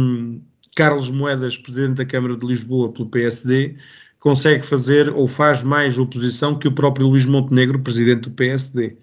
[0.75, 3.75] Carlos Moedas, presidente da Câmara de Lisboa pelo PSD,
[4.19, 8.97] consegue fazer ou faz mais oposição que o próprio Luís Montenegro, presidente do PSD.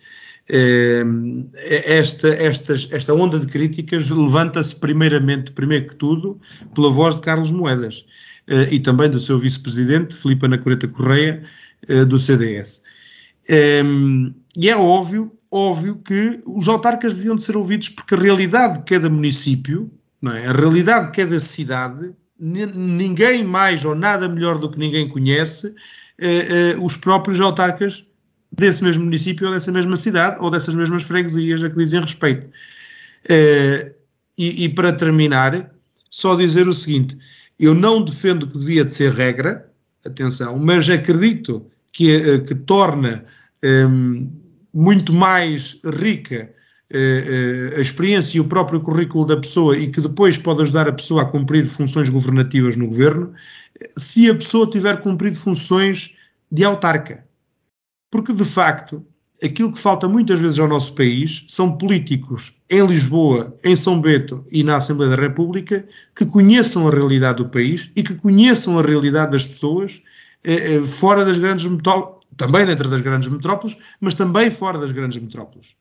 [1.64, 6.40] Esta, esta, esta onda de críticas levanta-se primeiramente, primeiro que tudo,
[6.75, 8.05] pela voz de Carlos Moedas
[8.48, 11.42] eh, e também do seu vice-presidente, Filipe Anacoreta Correia,
[11.88, 12.85] eh, do CDS.
[14.57, 18.85] E é óbvio, óbvio que os autarcas deviam de ser ouvidos porque a realidade de
[18.85, 19.90] cada município,
[20.21, 20.47] não é?
[20.47, 25.75] a realidade de cada cidade, ninguém mais ou nada melhor do que ninguém conhece
[26.18, 28.05] eh, os próprios autarcas
[28.53, 32.47] desse mesmo município ou dessa mesma cidade ou dessas mesmas freguesias a que dizem respeito.
[33.25, 33.95] Uh,
[34.37, 35.71] e, e, para terminar,
[36.11, 37.16] só dizer o seguinte:
[37.59, 39.71] eu não defendo que devia de ser regra,
[40.05, 43.25] atenção, mas acredito que, uh, que torna
[43.62, 44.31] um, ehm,
[44.73, 46.53] muito mais rica
[46.93, 50.93] uh, a experiência e o próprio currículo da pessoa e que depois pode ajudar a
[50.93, 53.33] pessoa a cumprir funções governativas no governo,
[53.97, 56.15] se a pessoa tiver cumprido funções
[56.51, 57.25] de autarca.
[58.11, 59.05] Porque, de facto,
[59.42, 64.46] aquilo que falta muitas vezes ao nosso país são políticos em Lisboa, em São Bento
[64.50, 68.83] e na Assembleia da República que conheçam a realidade do país e que conheçam a
[68.83, 70.02] realidade das pessoas
[70.44, 74.92] eh, eh, fora das grandes metrópoles, também dentro das grandes metrópoles, mas também fora das
[74.92, 75.74] grandes metrópoles.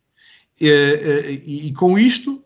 [0.60, 2.44] Eh, eh e, com isto,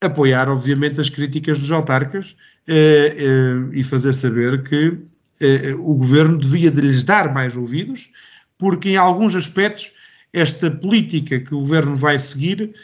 [0.00, 4.98] apoiar, obviamente, as críticas dos autarcas eh, eh, e fazer saber que
[5.78, 8.10] o governo devia de lhes dar mais ouvidos
[8.58, 9.90] porque em alguns aspectos
[10.32, 12.74] esta política que o governo vai seguir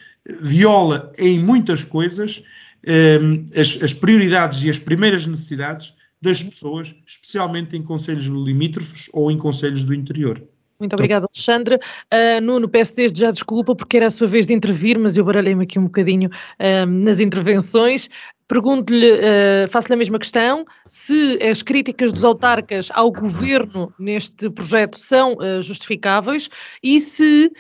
[0.41, 2.43] viola em muitas coisas
[2.85, 3.19] eh,
[3.55, 9.39] as, as, prioridades e as primeiras necessidades das pessoas, especialmente em conselhos limítrofes ou em
[9.39, 10.43] conselhos do interior.
[10.79, 11.77] Muito obrigada, Alexandre.
[11.77, 15.25] Uh, Nuno, peço desde já desculpa porque era a sua vez de intervir, mas eu
[15.25, 18.11] baralhei-me aqui um bocadinho uh, nas intervenções.
[18.49, 24.97] Pergunto-lhe, uh, faço-lhe a mesma questão, se as críticas dos autarcas ao governo neste projeto
[24.97, 26.49] são uh, justificáveis
[26.81, 27.51] e se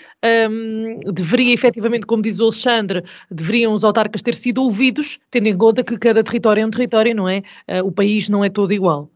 [0.48, 5.58] um, deveria efetivamente, como diz o Alexandre, deveriam os autarcas ter sido ouvidos, tendo em
[5.58, 7.42] conta que cada território é um território, não é?
[7.68, 9.10] Uh, o país não é todo igual.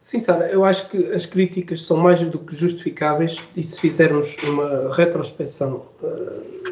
[0.00, 4.34] Sim, Sara, eu acho que as críticas são mais do que justificáveis e se fizermos
[4.44, 6.06] uma retrospeção, eh,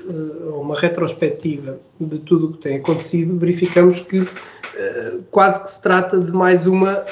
[0.09, 4.27] eh, uma retrospectiva de tudo o que tem acontecido, verificamos que
[4.77, 7.05] eh, quase que se trata de mais uma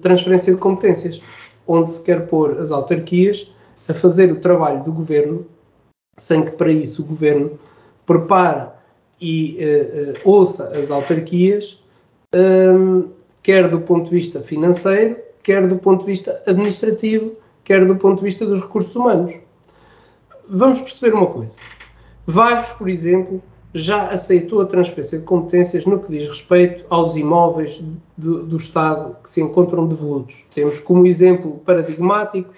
[0.00, 1.22] transferência de competências,
[1.68, 3.48] onde se quer pôr as autarquias
[3.86, 5.46] a fazer o trabalho do governo,
[6.18, 7.60] sem que para isso o governo
[8.04, 8.70] prepare
[9.20, 9.56] e
[10.24, 11.80] ouça as autarquias
[13.42, 18.18] quer do ponto de vista financeiro, quer do ponto de vista administrativo, quer do ponto
[18.18, 19.34] de vista dos recursos humanos.
[20.48, 21.60] Vamos perceber uma coisa.
[22.26, 23.42] Vagos, por exemplo,
[23.74, 27.82] já aceitou a transferência de competências no que diz respeito aos imóveis
[28.16, 30.44] do, do Estado que se encontram devolutos.
[30.54, 32.52] Temos como exemplo paradigmático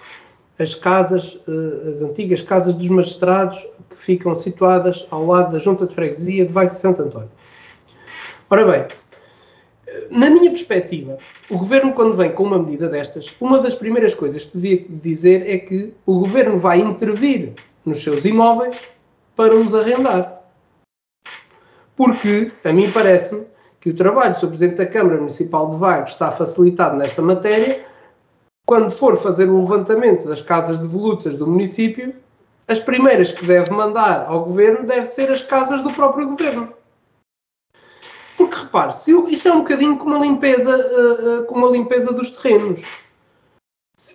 [0.59, 5.85] as casas, eh, as antigas casas dos magistrados que ficam situadas ao lado da Junta
[5.85, 7.31] de Freguesia de Vagos de Santo António.
[8.49, 8.85] Ora bem,
[10.09, 11.17] na minha perspectiva,
[11.49, 15.49] o governo, quando vem com uma medida destas, uma das primeiras coisas que devia dizer
[15.49, 17.53] é que o governo vai intervir
[17.85, 18.81] nos seus imóveis
[19.35, 20.41] para os arrendar.
[21.95, 23.45] Porque, a mim parece-me,
[23.79, 24.47] que o trabalho do Sr.
[24.47, 27.85] Presidente da Câmara Municipal de Vagos está facilitado nesta matéria,
[28.65, 32.15] quando for fazer o levantamento das casas devolutas do município,
[32.67, 36.73] as primeiras que deve mandar ao governo devem ser as casas do próprio governo.
[38.37, 42.29] Porque repare, se eu, isto é um bocadinho como uma limpeza, uh, uh, limpeza dos
[42.31, 42.83] terrenos.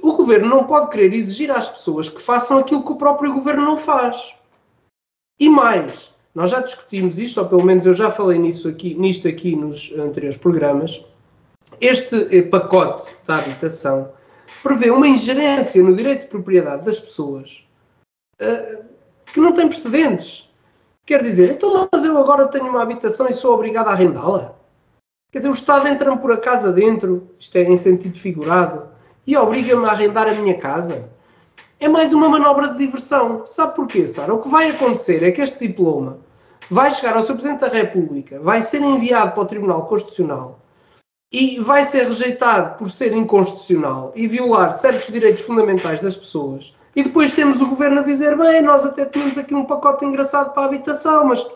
[0.03, 3.65] O governo não pode querer exigir às pessoas que façam aquilo que o próprio governo
[3.65, 4.35] não faz.
[5.39, 9.27] E mais, nós já discutimos isto, ou pelo menos eu já falei nisso aqui, nisto
[9.27, 11.03] aqui nos anteriores programas.
[11.81, 14.13] Este eh, pacote da habitação
[14.63, 17.65] prevê uma ingerência no direito de propriedade das pessoas
[18.41, 18.85] uh,
[19.27, 20.50] que não tem precedentes.
[21.07, 24.55] Quer dizer, então, mas eu agora tenho uma habitação e sou obrigado a arrendá-la?
[25.33, 28.89] Quer dizer, o Estado entra-me por a casa dentro, isto é em sentido figurado,
[29.27, 31.09] e obriga-me a arrendar a minha casa.
[31.79, 33.47] é mais uma manobra de diversão.
[33.47, 34.35] Sabe porquê, Sara?
[34.35, 36.19] O que vai acontecer é que este diploma
[36.71, 37.35] vai chegar ao Sr.
[37.35, 40.61] Presidente da República, vai ser enviado para o Tribunal Constitucional
[41.33, 46.75] e vai ser rejeitado por ser inconstitucional e violar certos direitos fundamentais das pessoas.
[46.94, 50.53] E depois temos o governo a dizer: bem, nós até tínhamos aqui um pacote engraçado
[50.53, 51.46] para a habitação, mas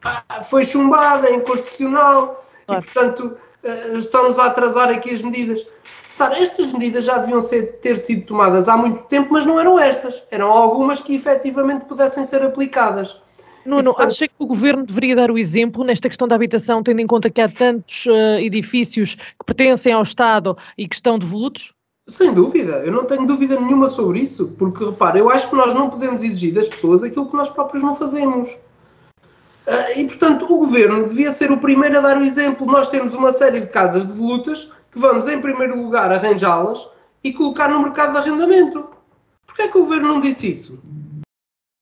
[0.00, 2.82] pá, foi chumbada, é inconstitucional, claro.
[2.82, 5.66] e portanto eh, estão-nos a atrasar aqui as medidas.
[6.08, 9.78] Sara, estas medidas já deviam ser, ter sido tomadas há muito tempo, mas não eram
[9.78, 10.22] estas.
[10.30, 13.16] Eram algumas que efetivamente pudessem ser aplicadas.
[13.64, 14.08] Nuno, portanto...
[14.08, 17.30] acha que o Governo deveria dar o exemplo nesta questão da habitação, tendo em conta
[17.30, 21.74] que há tantos uh, edifícios que pertencem ao Estado e que estão devolutos?
[22.10, 25.72] Sem dúvida, eu não tenho dúvida nenhuma sobre isso, porque repara, eu acho que nós
[25.72, 28.50] não podemos exigir das pessoas aquilo que nós próprios não fazemos.
[29.64, 32.66] Uh, e portanto, o Governo devia ser o primeiro a dar o exemplo.
[32.66, 36.88] Nós temos uma série de casas devolutas que vamos, em primeiro lugar, arranjá-las
[37.22, 38.86] e colocar no mercado de arrendamento.
[39.46, 40.80] Porquê é que o Governo não disse isso?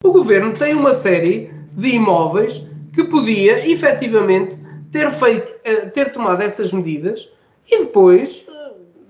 [0.04, 2.62] O Governo tem uma série de imóveis
[2.92, 4.58] que podia efetivamente
[4.92, 7.30] ter feito, eh, ter tomado essas medidas
[7.70, 8.46] e depois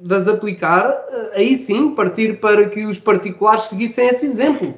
[0.01, 4.75] das aplicar, eh, aí sim partir para que os particulares seguissem esse exemplo.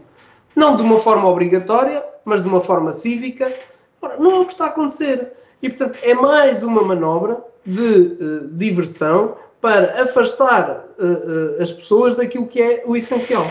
[0.56, 3.52] Não de uma forma obrigatória, mas de uma forma cívica.
[4.00, 5.32] Ora, não é o que está a acontecer.
[5.62, 12.14] E, portanto, é mais uma manobra de uh, diversão para afastar uh, uh, as pessoas
[12.14, 13.46] daquilo que é o essencial.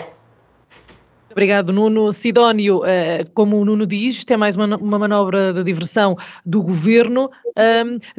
[1.31, 2.11] Obrigado, Nuno.
[2.11, 7.29] Sidónio, eh, como o Nuno diz, isto é mais uma, manobra de diversão do governo,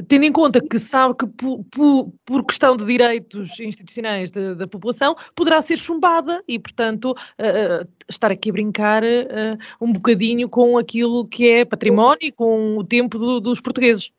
[0.07, 5.77] tendo em conta que sabe que por, questão de direitos institucionais da população poderá ser
[5.77, 9.03] chumbada e, portanto, eh, estar aqui a brincar
[9.81, 14.11] um bocadinho com aquilo que é património e com o tempo dos portugueses.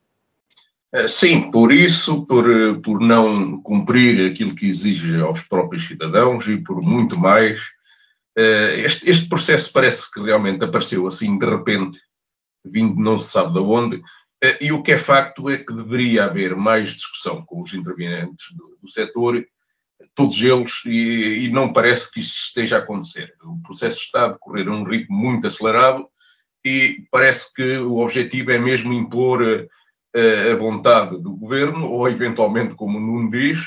[1.08, 2.46] Sim, por isso, por,
[2.84, 7.62] por não cumprir aquilo que exige aos próprios cidadãos e por muito mais
[8.38, 12.00] este, este, processo parece que realmente apareceu assim de repente,
[12.64, 14.02] vindo não se sabe de onde,
[14.44, 18.48] eh, e o que é facto é que deveria haver mais discussão com os intervenientes
[18.56, 19.46] do, do setor,
[20.16, 23.34] todos eles, e, e, não parece que isso esteja a acontecer.
[23.44, 26.08] O processo está a decorrer a um ritmo muito acelerado
[26.66, 29.68] e parece que o objetivo é mesmo impor a,
[30.18, 33.60] eh, a vontade do governo, ou eventualmente, como o Nuno diz,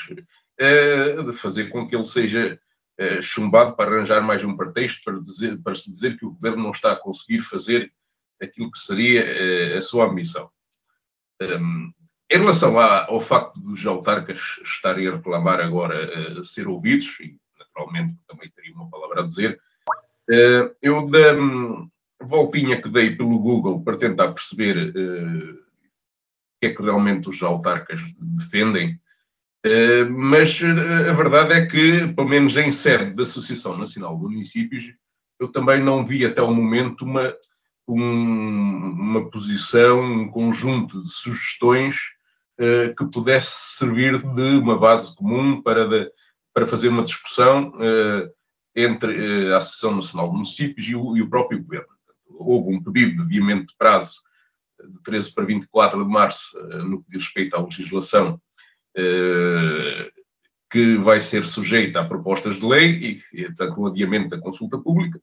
[0.59, 2.59] de fazer com que ele seja
[2.98, 6.62] eh, chumbado para arranjar mais um pretexto para, dizer, para se dizer que o governo
[6.62, 7.92] não está a conseguir fazer
[8.40, 10.50] aquilo que seria eh, a sua ambição.
[11.42, 11.92] Um,
[12.30, 17.38] em relação à, ao facto dos autarcas estarem a reclamar agora uh, ser ouvidos, e
[17.59, 19.61] naturalmente também teria uma palavra a dizer,
[20.30, 21.88] uh, eu da um,
[22.22, 28.00] voltinha que dei pelo Google para tentar perceber o que é que realmente os autarcas
[28.18, 28.98] defendem, eh,
[30.11, 34.92] mas eh, a verdade é que, pelo menos em sede da Associação Nacional de Municípios,
[35.40, 37.35] eu também não vi até o momento uma,
[37.88, 41.96] um, uma posição, um conjunto de sugestões
[42.61, 46.11] uh, que pudesse servir de uma base comum para, de,
[46.53, 48.31] para fazer uma discussão uh,
[48.77, 51.88] entre uh, a Associação Nacional de Municípios e o, e o próprio Governo.
[52.29, 54.16] Houve um pedido de adiamento de prazo
[54.79, 58.53] de 13 para 24 de março no que diz respeito à legislação eh,
[60.70, 64.78] que vai ser sujeita a propostas de lei e, e tanto o adiamento da consulta
[64.78, 65.20] pública,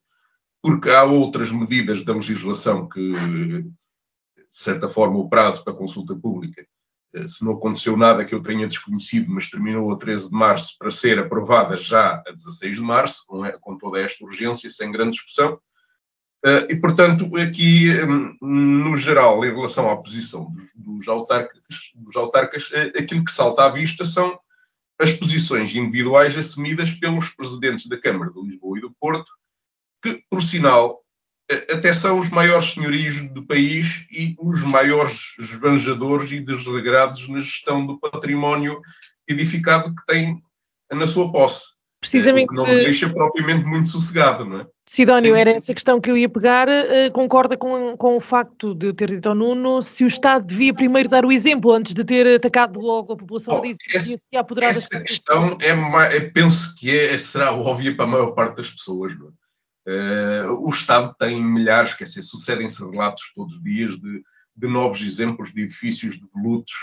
[0.61, 3.73] porque há outras medidas da legislação que, de
[4.47, 6.65] certa forma, o prazo para a consulta pública,
[7.13, 10.75] eh, se não aconteceu nada que eu tenha desconhecido, mas terminou a 13 de março
[10.77, 15.11] para ser aprovada já a 16 de março, com, com toda esta urgência, sem grande
[15.11, 15.59] discussão.
[16.43, 21.61] Uh, e, portanto, aqui, um, no geral, em relação à posição dos, dos autarcas,
[21.93, 24.39] dos autarcas uh, aquilo que salta à vista são
[24.97, 29.31] as posições individuais assumidas pelos presidentes da Câmara de Lisboa e do Porto,
[30.01, 31.03] que, por sinal,
[31.51, 37.41] uh, até são os maiores senhorios do país e os maiores esbanjadores e desregrados na
[37.41, 38.81] gestão do património
[39.27, 40.43] edificado que têm
[40.91, 41.70] na sua posse.
[42.01, 42.49] Precisamente.
[42.49, 44.67] Que não me deixa propriamente muito sossegado, não é?
[44.87, 45.39] Sidónio, Sim.
[45.39, 46.67] era essa questão que eu ia pegar.
[46.67, 50.43] Uh, concorda com, com o facto de eu ter dito ao Nuno se o Estado
[50.43, 54.35] devia primeiro dar o exemplo antes de ter atacado logo a população disso, essa, se
[54.35, 58.71] apoderar essa questão é, é, penso que é, será óbvia para a maior parte das
[58.71, 59.13] pessoas.
[59.13, 64.23] Uh, o Estado tem milhares, quer dizer, sucedem-se relatos todos os dias de,
[64.55, 66.73] de novos exemplos de edifícios devolutos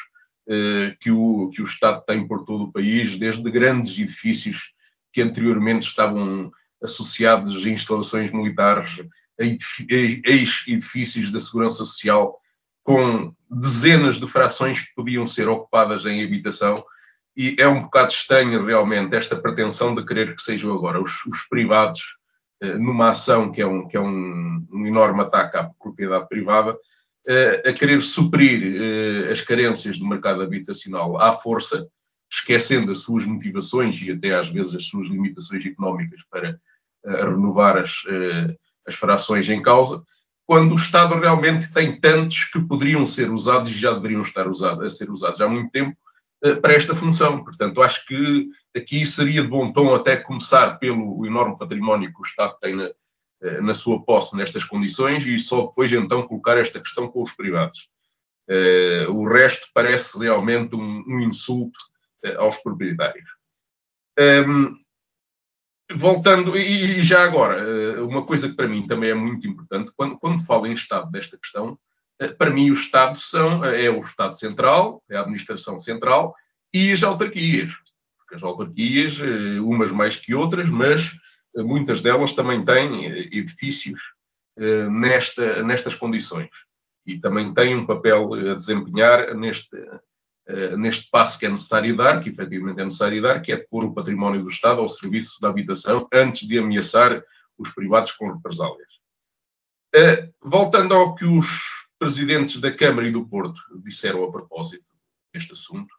[0.48, 4.77] uh, que, o, que o Estado tem por todo o país, desde grandes edifícios
[5.12, 6.50] que anteriormente estavam
[6.82, 9.00] associados a instalações militares,
[9.40, 12.38] a ex-edifícios da Segurança Social,
[12.82, 16.84] com dezenas de frações que podiam ser ocupadas em habitação,
[17.36, 21.42] e é um bocado estranho realmente esta pretensão de querer que sejam agora os, os
[21.48, 22.02] privados
[22.60, 26.76] numa ação que é um, que é um, um enorme ataque à propriedade privada,
[27.64, 31.86] a querer suprir as carências do mercado habitacional à força,
[32.30, 36.60] esquecendo as suas motivações e até às vezes as suas limitações económicas para
[37.04, 38.02] renovar as,
[38.86, 40.02] as frações em causa,
[40.46, 44.84] quando o Estado realmente tem tantos que poderiam ser usados e já deveriam estar usados,
[44.84, 45.96] a ser usados há muito tempo
[46.60, 47.44] para esta função.
[47.44, 52.26] Portanto, acho que aqui seria de bom tom até começar pelo enorme património que o
[52.26, 52.90] Estado tem na,
[53.60, 57.88] na sua posse nestas condições e só depois então colocar esta questão com os privados.
[58.48, 61.97] Uh, o resto parece realmente um, um insulto uh,
[62.38, 63.28] aos proprietários.
[64.18, 64.76] Um,
[65.94, 70.18] voltando, e, já agora, uh, uma coisa que para mim também é muito importante, quando,
[70.18, 71.78] quando falo em Estado desta questão,
[72.36, 76.34] para mim o Estado são, é o Estado Central, é a administração central
[76.74, 77.72] e as autarquias.
[78.18, 79.18] Porque as autarquias,
[79.60, 81.16] umas mais que outras, mas
[81.56, 84.00] muitas delas também têm eh, edifícios
[84.56, 86.50] eh, nesta, nestas condições
[87.06, 90.00] e também têm um papel a desempenhar neste, eh,
[90.78, 93.92] neste passo que é necessário dar, que efetivamente é necessário dar, que é pôr o
[93.92, 97.22] património do Estado ao serviço da habitação antes de ameaçar
[97.58, 98.88] os privados com represálias.
[100.42, 101.46] Voltando ao que os
[101.98, 104.86] presidentes da Câmara e do Porto disseram a propósito
[105.34, 105.94] deste assunto,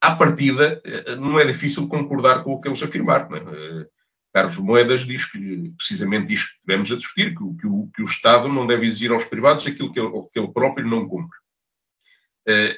[0.00, 0.80] à partida
[1.18, 3.36] não é difícil concordar com o que eles afirmaram.
[3.36, 3.88] É?
[4.32, 8.06] Carlos Moedas diz que precisamente isto que tivemos a discutir, que, que, o, que o
[8.06, 11.36] Estado não deve exigir aos privados aquilo que ele, que ele próprio não cumpre.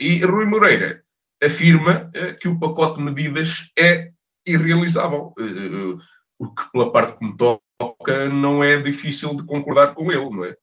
[0.00, 1.04] E Rui Moreira
[1.42, 4.10] afirma uh, que o pacote de medidas é
[4.46, 6.00] irrealizável, uh,
[6.38, 10.44] o que pela parte que me toca não é difícil de concordar com ele, não
[10.44, 10.56] é?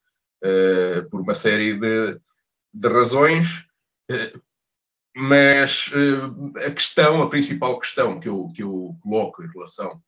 [1.10, 2.20] por uma série de,
[2.72, 3.66] de razões,
[5.16, 5.90] mas
[6.64, 10.00] a questão, a principal questão que eu, que eu coloco em relação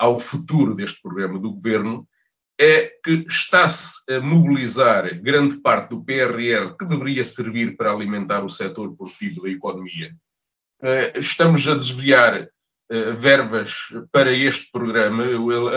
[0.00, 2.06] ao futuro deste programa do governo
[2.58, 8.50] é que está-se a mobilizar grande parte do PRR que deveria servir para alimentar o
[8.50, 10.14] setor produtivo da economia.
[10.80, 13.74] Uh, estamos a desviar uh, verbas
[14.10, 15.24] para este programa.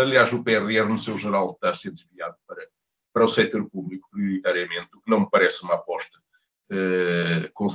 [0.02, 2.66] Aliás, o PRR, no seu geral, está a ser desviado para,
[3.14, 6.18] para o setor público, prioritariamente, o que não me parece uma aposta
[6.72, 7.68] uh, com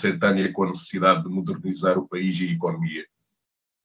[0.64, 3.05] a necessidade de modernizar o país e a economia.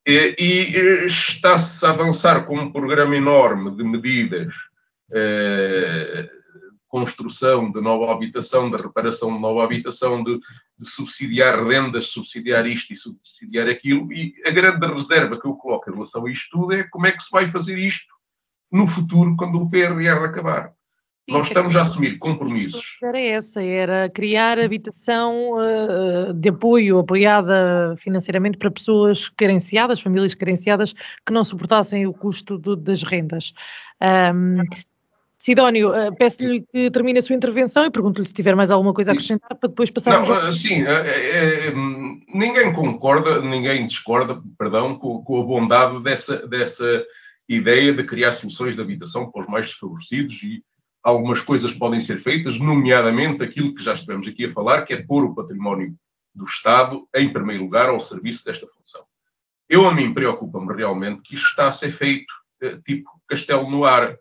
[0.08, 4.54] E, e está-se a avançar com um programa enorme de medidas,
[5.12, 6.30] eh,
[6.88, 10.40] construção de nova habitação, de reparação de nova habitação, de,
[10.78, 15.90] de, subsidiar rendas, subsidiar isto e subsidiar aquilo, e a grande reserva que eu coloco
[15.90, 18.12] em relação a isto tudo é como é que se vai fazer isto
[18.72, 20.74] no futuro, quando o PRR acabar.
[21.30, 22.98] Nós estamos a assumir compromissos.
[23.04, 30.94] Era essa, era criar habitação uh, de apoio, apoiada financeiramente para pessoas carenciadas, famílias carenciadas,
[30.94, 33.54] que não suportassem o custo do, das rendas.
[34.02, 34.64] Um,
[35.42, 39.12] Sidónio, uh, peço-lhe que termine a sua intervenção e pergunto-lhe se tiver mais alguma coisa
[39.12, 40.28] a acrescentar para depois passarmos...
[40.28, 40.52] Não, ao...
[40.52, 41.74] sim, é, é,
[42.34, 47.06] ninguém concorda, ninguém discorda, perdão, com, com a bondade dessa, dessa
[47.48, 50.62] ideia de criar soluções de habitação para os mais desfavorecidos e
[51.02, 55.02] algumas coisas podem ser feitas, nomeadamente aquilo que já estivemos aqui a falar, que é
[55.02, 55.96] pôr o património
[56.36, 59.04] do Estado em primeiro lugar ao serviço desta função.
[59.68, 63.86] Eu, a mim, preocupa-me realmente que isto está a ser feito eh, tipo castelo no
[63.86, 64.18] ar.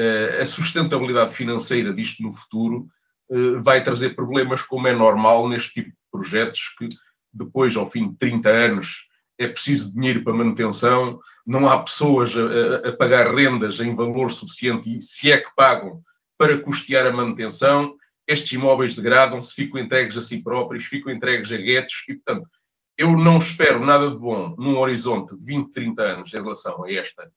[0.00, 2.88] Eh, a sustentabilidade financeira disto no futuro
[3.30, 6.88] eh, vai trazer problemas, como é normal neste tipo de projetos, que
[7.30, 9.06] depois, ao fim de 30 anos,
[9.38, 14.96] é preciso dinheiro para manutenção, não há pessoas a, a, pagar rendas em valor suficiente
[14.96, 16.02] e, se é que pagam,
[16.38, 17.94] para custear a manutenção,
[18.26, 22.48] estes imóveis degradam-se, ficam entregues a si próprios, ficam entregues a guetos e, portanto,
[22.96, 26.90] eu não espero nada de bom num horizonte de 20, 30 anos em relação a,
[26.90, 27.30] esta,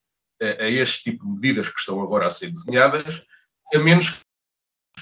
[0.44, 3.22] a, este tipo de medidas que estão agora a ser desenhadas,
[3.74, 4.22] a menos que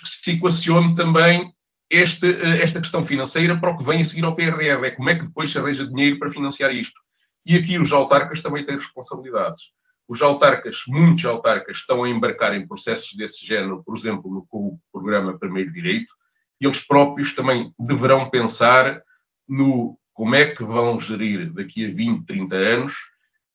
[0.06, 1.54] se equacione também
[1.90, 2.26] este,
[2.62, 4.86] esta questão financeira para o que vem a seguir ao PRR.
[4.86, 7.00] É como é que depois se arranja dinheiro para financiar isto.
[7.46, 9.64] E aqui os autarcas também têm responsabilidades.
[10.08, 14.80] Os autarcas, muitos autarcas, estão a embarcar em processos desse género, por exemplo, com o
[14.92, 16.14] programa Primeiro Direito,
[16.60, 19.02] e eles próprios também deverão pensar
[19.48, 22.94] no como é que vão gerir daqui a 20, 30 anos,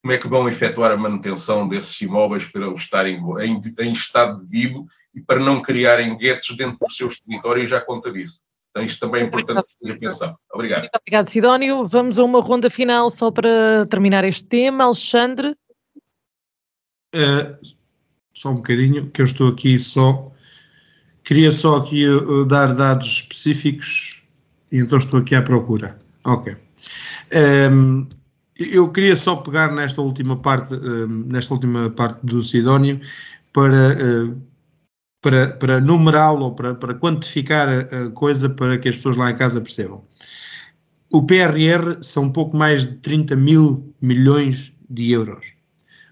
[0.07, 4.45] como é que vão efetuar a manutenção desses imóveis para eles estarem em, em estado
[4.45, 8.41] devido e para não criarem guetos dentro dos seus territórios à conta disso.
[8.71, 10.37] Então, isto também é importante fazer pensar.
[10.55, 10.83] Obrigado.
[10.83, 11.85] Muito obrigado, Sidónio.
[11.87, 14.85] Vamos a uma ronda final só para terminar este tema.
[14.85, 15.57] Alexandre.
[17.13, 17.59] Uh,
[18.33, 20.31] só um bocadinho, que eu estou aqui só.
[21.25, 24.23] Queria só aqui uh, dar dados específicos
[24.71, 25.99] e então estou aqui à procura.
[26.25, 26.53] Ok.
[26.53, 26.57] Um,
[27.33, 28.09] ehm,
[28.59, 33.01] eu queria só pegar nesta última parte, ehm, nesta última parte do Sidónio,
[33.53, 33.97] para,
[35.23, 39.61] para, para numerá-lo para, para quantificar a, coisa para que as pessoas lá em casa
[39.61, 40.05] percebam.
[41.11, 45.47] O PRR são pouco mais de 30 mil milhões de euros.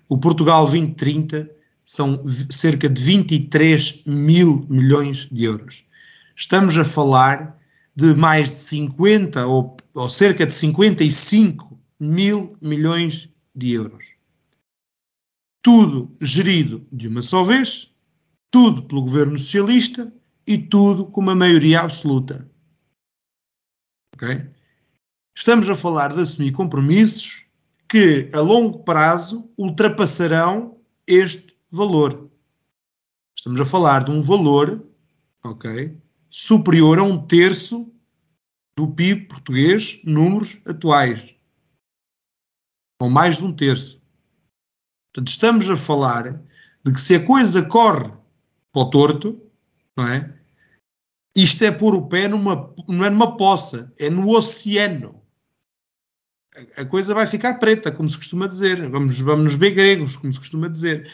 [0.08, 1.50] O Portugal 2030
[1.84, 5.84] são cerca de 23 mil milhões de euros.
[6.34, 7.58] Estamos a falar
[7.94, 14.14] de mais de 50 ou, ou cerca de 55 mil milhões de euros.
[15.62, 17.94] Tudo gerido de uma só vez,
[18.50, 20.12] tudo pelo governo socialista
[20.46, 22.48] e tudo com uma maioria absoluta.
[25.36, 27.46] Estamos a falar de assumir compromissos
[27.88, 32.30] que a longo prazo ultrapassarão este valor.
[33.36, 34.86] Estamos a falar de um valor,
[35.42, 35.96] ok,
[36.30, 37.92] superior a um terço
[38.76, 41.33] do PIB português, números atuais.
[43.04, 44.02] Ou mais de um terço.
[45.12, 46.40] Portanto, estamos a falar
[46.84, 48.10] de que se a coisa corre
[48.72, 49.40] para o torto,
[49.96, 50.34] não é?
[51.36, 55.24] Isto é pôr o pé numa, não é numa poça, é no oceano
[56.76, 58.88] a coisa vai ficar preta, como se costuma dizer.
[58.88, 61.10] Vamos, vamos nos ver gregos, como se costuma dizer.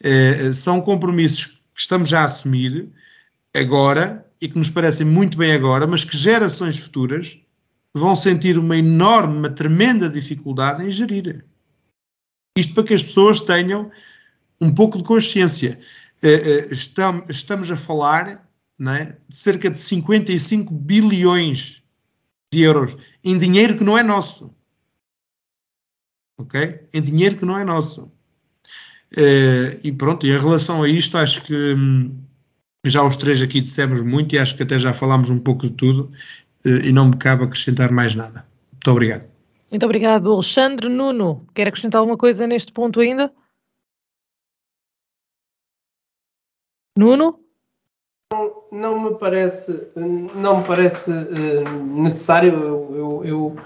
[0.00, 2.90] Uh, são compromissos que estamos a assumir
[3.54, 7.38] agora e que nos parecem muito bem agora, mas que gerações futuras
[7.94, 11.44] vão sentir uma enorme, uma tremenda dificuldade em gerir.
[12.56, 13.90] Isto para que as pessoas tenham
[14.60, 15.80] um pouco de consciência.
[16.22, 18.48] Uh, uh, estamos, a falar
[18.80, 21.82] é, de cerca de 55 bilhões
[22.52, 24.54] de euros em dinheiro que não é nosso
[26.42, 26.80] ok?
[26.92, 28.12] Em dinheiro que não é nosso.
[29.12, 32.18] Uh, e pronto, e em relação a isto, acho que hum,
[32.84, 35.74] já os três aqui dissemos muito e acho que até já falámos um pouco de
[35.74, 36.10] tudo
[36.64, 38.46] e não me cabe acrescentar mais nada.
[38.72, 39.24] Muito obrigado.
[39.70, 40.88] Muito obrigado, Alexandre.
[40.88, 43.32] Nuno, quer acrescentar alguma coisa neste ponto ainda?
[46.98, 47.40] Nuno?
[48.32, 52.52] Não, não me parece, não me parece uh, necessário.
[52.52, 53.56] Eu, eu, eu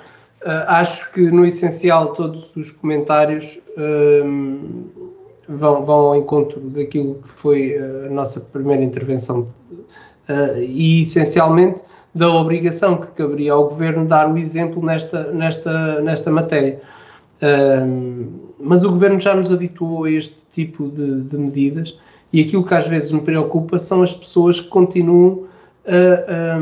[0.46, 4.86] Uh, acho que no essencial todos os comentários uh,
[5.48, 9.52] vão, vão ao encontro daquilo que foi a nossa primeira intervenção
[10.28, 11.80] uh, e essencialmente
[12.16, 16.80] da obrigação que caberia ao governo dar o exemplo nesta, nesta, nesta matéria.
[18.58, 21.98] mas o governo já nos habituou a este tipo de, de medidas
[22.32, 25.46] e aquilo que às vezes me preocupa são as pessoas que continuam
[25.86, 26.58] a,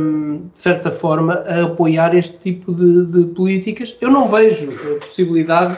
[0.50, 3.96] de certa forma, a apoiar este tipo de, de políticas.
[4.00, 5.76] Eu não vejo a possibilidade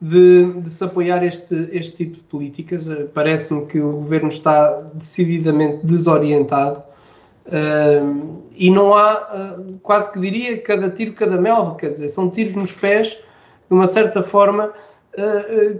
[0.00, 2.86] de, de, se apoiar este, este tipo de políticas.
[2.86, 6.82] Uh, Parece-me que o governo está decididamente desorientado
[7.48, 12.30] uh, e não há, uh, quase que diria, cada tiro, cada mel, quer dizer, são
[12.30, 14.72] tiros nos pés, de uma certa forma,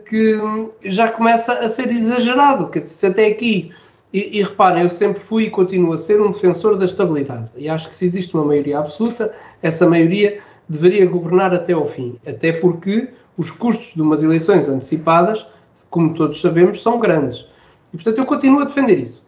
[0.08, 0.40] que
[0.82, 2.68] já começa a ser exagerado.
[2.68, 3.70] Quer dizer, se até aqui
[4.12, 7.50] e, e, reparem, eu sempre fui e continuo a ser um defensor da estabilidade.
[7.56, 12.18] E acho que se existe uma maioria absoluta, essa maioria deveria governar até ao fim.
[12.26, 15.46] Até porque os custos de umas eleições antecipadas,
[15.90, 17.46] como todos sabemos, são grandes.
[17.92, 19.25] E portanto eu continuo a defender isso.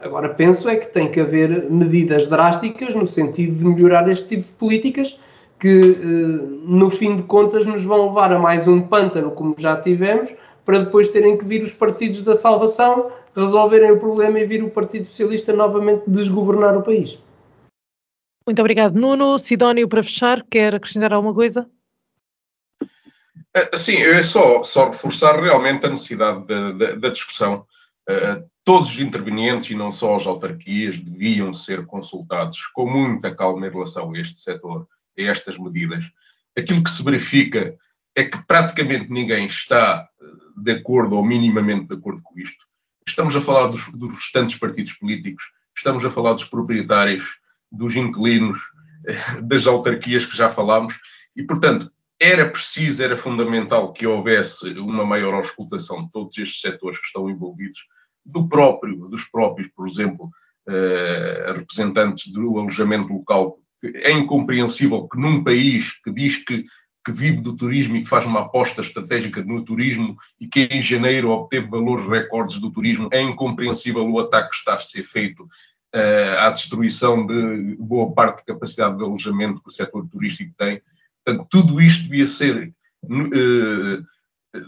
[0.00, 4.46] Agora penso é que tem que haver medidas drásticas no sentido de melhorar este tipo
[4.46, 5.20] de políticas
[5.58, 9.76] que, eh, no fim de contas, nos vão levar a mais um pântano, como já
[9.76, 10.32] tivemos,
[10.64, 14.70] para depois terem que vir os partidos da salvação resolverem o problema e vir o
[14.70, 17.18] Partido Socialista novamente desgovernar o país.
[18.46, 19.38] Muito obrigado, Nuno.
[19.38, 21.68] Sidónio, para fechar, quer acrescentar alguma coisa?
[23.54, 27.66] Eh, sim, é só, só reforçar realmente a necessidade da, da, da discussão.
[28.08, 33.66] Uh, todos os intervenientes, e não só as autarquias, deviam ser consultados com muita calma
[33.66, 34.86] em relação a este setor,
[35.18, 36.04] a estas medidas.
[36.56, 37.76] Aquilo que se verifica
[38.14, 40.08] é que praticamente ninguém está
[40.56, 42.64] de acordo ou minimamente de acordo com isto.
[43.04, 45.42] Estamos a falar dos, dos restantes partidos políticos,
[45.76, 47.40] estamos a falar dos proprietários,
[47.72, 48.60] dos inquilinos,
[49.04, 50.94] eh, das autarquias que já falámos,
[51.34, 51.90] e, portanto,
[52.22, 57.28] era preciso, era fundamental que houvesse uma maior auscultação de todos estes setores que estão
[57.28, 57.80] envolvidos,
[58.30, 60.30] do próprio, dos próprios, por exemplo,
[60.68, 63.58] uh, representantes do alojamento local.
[63.82, 66.64] É incompreensível que num país que diz que
[67.04, 70.82] que vive do turismo e que faz uma aposta estratégica no turismo e que em
[70.82, 75.44] janeiro obteve valores recordes do turismo, é incompreensível o ataque que está a ser feito
[75.44, 80.82] uh, à destruição de boa parte da capacidade de alojamento que o setor turístico tem.
[81.24, 82.72] Portanto, tudo isto devia ser
[83.04, 84.06] uh,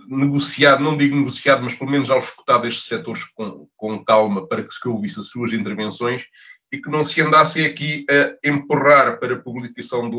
[0.06, 4.74] negociado, não digo negociado, mas pelo menos auscultado estes setores com, com calma para que
[4.74, 6.24] se ouvisse as suas intervenções
[6.70, 10.16] e que não se andasse aqui a empurrar para a publicação de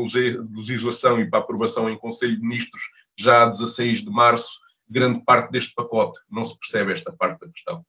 [0.54, 2.82] legislação e para aprovação em Conselho de Ministros
[3.18, 6.20] já a 16 de março grande parte deste pacote.
[6.30, 7.84] Não se percebe esta parte da questão.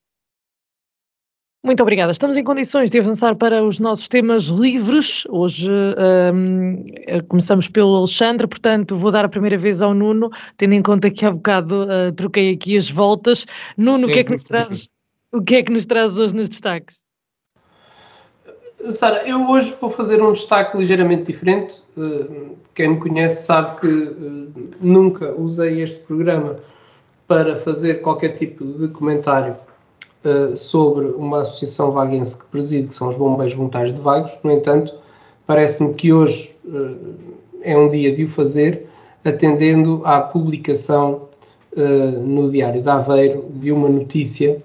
[1.66, 2.11] Muito obrigada.
[2.11, 5.24] Estamos em condições de avançar para os nossos temas livres.
[5.28, 5.68] Hoje
[6.32, 6.86] um,
[7.28, 11.26] começamos pelo Alexandre, portanto vou dar a primeira vez ao Nuno, tendo em conta que
[11.26, 13.47] há bocado uh, troquei aqui as voltas.
[13.76, 14.89] Nuno, o que, é que nos traz,
[15.32, 17.01] o que é que nos traz hoje nos destaques?
[18.88, 21.82] Sara, eu hoje vou fazer um destaque ligeiramente diferente.
[21.97, 24.16] Uh, quem me conhece sabe que
[24.80, 26.57] nunca usei este programa
[27.28, 29.55] para fazer qualquer tipo de comentário
[30.26, 34.32] uh, sobre uma associação vaguense que presido, que são os Bombeiros Voluntários de Vagos.
[34.43, 34.93] No entanto,
[35.45, 36.97] parece-me que hoje uh,
[37.61, 38.88] é um dia de o fazer,
[39.23, 41.30] atendendo à publicação
[41.78, 44.61] uh, no Diário de Aveiro de uma notícia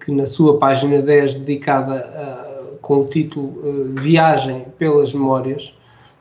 [0.00, 5.72] que, na sua página 10, dedicada a, com o título Viagem pelas Memórias,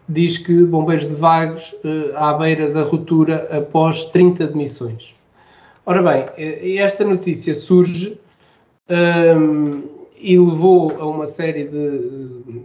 [0.07, 1.75] diz que Bombeiros de Vagos
[2.13, 5.15] à beira da ruptura após 30 demissões.
[5.87, 8.15] Ora bem, esta notícia surge
[8.89, 9.83] um,
[10.17, 12.61] e levou a uma série de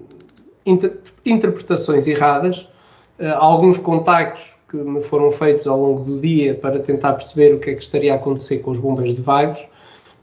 [0.65, 0.93] inter,
[1.25, 2.69] interpretações erradas,
[3.19, 7.59] uh, alguns contactos que me foram feitos ao longo do dia para tentar perceber o
[7.59, 9.65] que é que estaria a acontecer com os bombeiros de Vagos,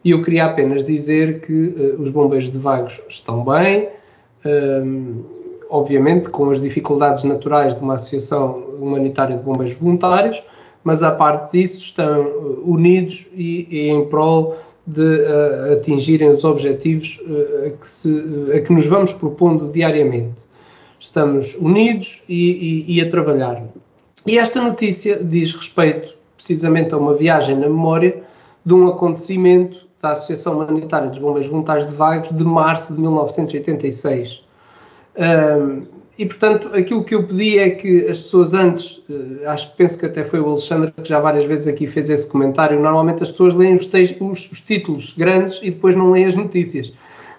[0.03, 3.89] e eu queria apenas dizer que uh, os bombeiros de Vagos estão bem,
[4.45, 5.23] um,
[5.69, 10.41] obviamente com as dificuldades naturais de uma associação humanitária de bombeiros voluntários,
[10.83, 12.25] mas à parte disso estão
[12.63, 14.55] unidos e, e em prol
[14.87, 18.25] de uh, atingirem os objetivos uh, a, que se,
[18.55, 20.41] a que nos vamos propondo diariamente.
[20.99, 23.61] Estamos unidos e, e, e, a trabalhar.
[24.25, 28.23] E esta notícia diz respeito precisamente a uma viagem na memória
[28.65, 34.43] de um acontecimento da Associação Humanitária dos Bombeiros Voluntários de Vagos de março de 1986.
[35.17, 39.77] Um, e, portanto, aquilo que eu pedi é que as pessoas antes, uh, acho que
[39.77, 43.21] penso que até foi o Alexandre que já várias vezes aqui fez esse comentário, normalmente
[43.21, 43.87] as pessoas leem os,
[44.19, 46.91] os, os títulos grandes e depois não leem as notícias.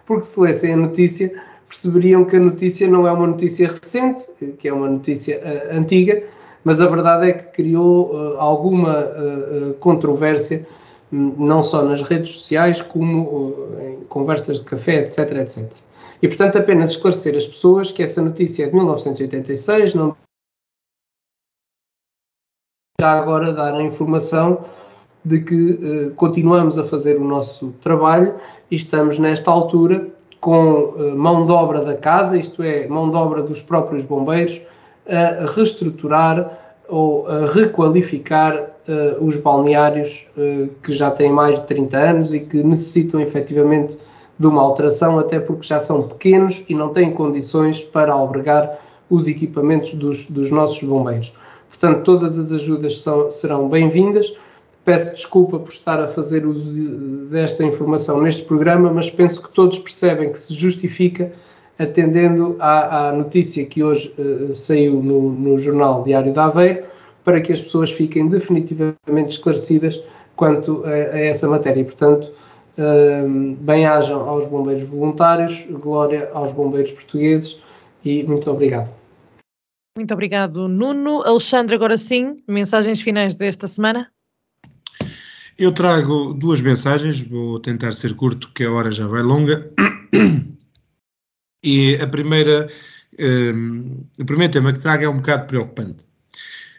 [0.07, 1.33] Porque se lessem a notícia,
[1.69, 4.27] perceberiam que a notícia não é uma notícia recente,
[4.59, 6.23] que é uma notícia uh, antiga,
[6.63, 9.09] mas a verdade é que criou uh, alguma
[9.81, 10.65] controvérsia,
[11.13, 15.88] um, não só nas redes sociais, como em conversas de café, etc, etc.
[16.23, 20.17] E, portanto, apenas esclarecer as pessoas que essa notícia é de 1986, não
[23.01, 24.65] já agora dar a informação
[25.25, 28.35] de que uh, continuamos a fazer o nosso trabalho
[28.69, 30.09] e estamos nesta altura
[30.41, 34.61] com uh, mão de obra da casa, isto é, mão de obra dos próprios bombeiros,
[35.07, 36.59] a reestruturar
[36.89, 40.27] ou a requalificar uh, os balneários
[40.83, 43.97] que já têm mais de 30 anos e que necessitam efetivamente
[44.39, 48.79] de uma alteração, até porque já são pequenos e não têm condições para albergar
[49.11, 51.33] os equipamentos dos, dos nossos bombeiros.
[51.69, 54.35] Portanto, todas as ajudas são, serão bem-vindas.
[54.85, 56.89] Peço desculpa por estar a fazer uso de,
[57.31, 61.33] desta informação neste programa, mas penso que todos percebem que se justifica
[61.79, 66.85] atendendo à, à notícia que hoje uh, saiu no, no, jornal Diário da Aveiro,
[67.25, 70.03] para que as pessoas fiquem definitivamente esclarecidas
[70.35, 71.85] quanto a, a essa matéria.
[71.85, 72.33] Portanto,
[73.61, 77.59] bem-ajam aos bombeiros voluntários, glória aos bombeiros portugueses
[78.05, 78.89] e muito obrigado.
[79.97, 81.23] Muito obrigado, Nuno.
[81.23, 84.09] Alexandre, agora sim, mensagens finais desta semana?
[85.59, 89.71] Eu trago duas mensagens, vou tentar ser curto, que a hora já vai longa.
[91.65, 92.69] E a primeira,
[93.19, 96.07] um, o primeiro tema que trago é um bocado preocupante.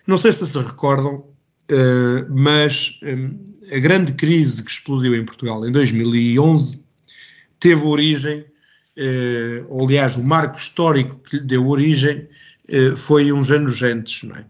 [0.07, 3.37] Não sei se se recordam, uh, mas um,
[3.71, 6.85] a grande crise que explodiu em Portugal em 2011
[7.59, 8.45] teve origem,
[8.97, 12.27] eh, ou aliás, o marco histórico que lhe deu origem
[12.67, 14.45] eh, foi uns anos antes, não é?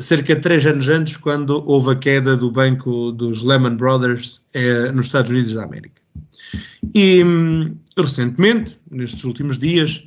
[0.00, 4.90] cerca de três anos antes, quando houve a queda do banco dos Lehman Brothers eh,
[4.92, 6.02] nos Estados Unidos da América.
[6.94, 10.06] E hum, recentemente, nestes últimos dias,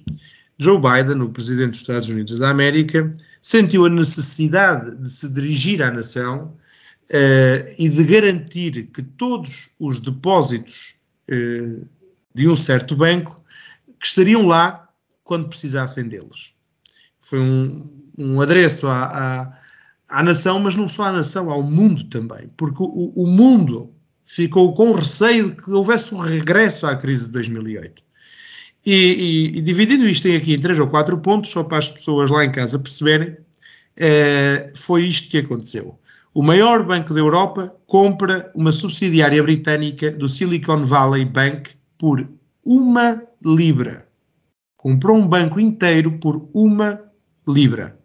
[0.59, 5.81] Joe Biden, o presidente dos Estados Unidos da América, sentiu a necessidade de se dirigir
[5.81, 6.53] à nação
[7.09, 10.95] uh, e de garantir que todos os depósitos
[11.29, 11.85] uh,
[12.33, 13.43] de um certo banco
[13.99, 14.89] que estariam lá
[15.23, 16.53] quando precisassem deles.
[17.19, 19.57] Foi um, um adereço à, à,
[20.07, 23.93] à, nação, mas não só à nação, ao mundo também, porque o, o mundo
[24.23, 28.03] ficou com receio de que houvesse um regresso à crise de 2008.
[28.85, 32.31] E, e, e, dividindo isto aqui em três ou quatro pontos, só para as pessoas
[32.31, 33.35] lá em casa perceberem,
[33.97, 35.99] eh, foi isto que aconteceu.
[36.37, 42.29] O maior banco da Europa compra uma subsidiária britânica do Silicon Valley Bank por
[42.63, 44.07] uma libra.
[44.75, 47.01] Comprou um banco inteiro por uma
[47.47, 47.97] libra.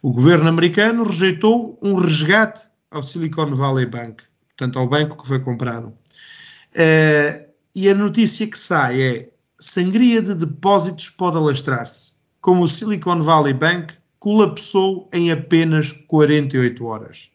[0.00, 5.40] O governo americano rejeitou um resgate ao Silicon Valley Bank, portanto, ao banco que foi
[5.40, 5.88] comprado.
[5.88, 9.28] Uh, e a notícia que sai é
[9.58, 17.31] sangria de depósitos pode alastrar-se, como o Silicon Valley Bank colapsou em apenas 48 horas.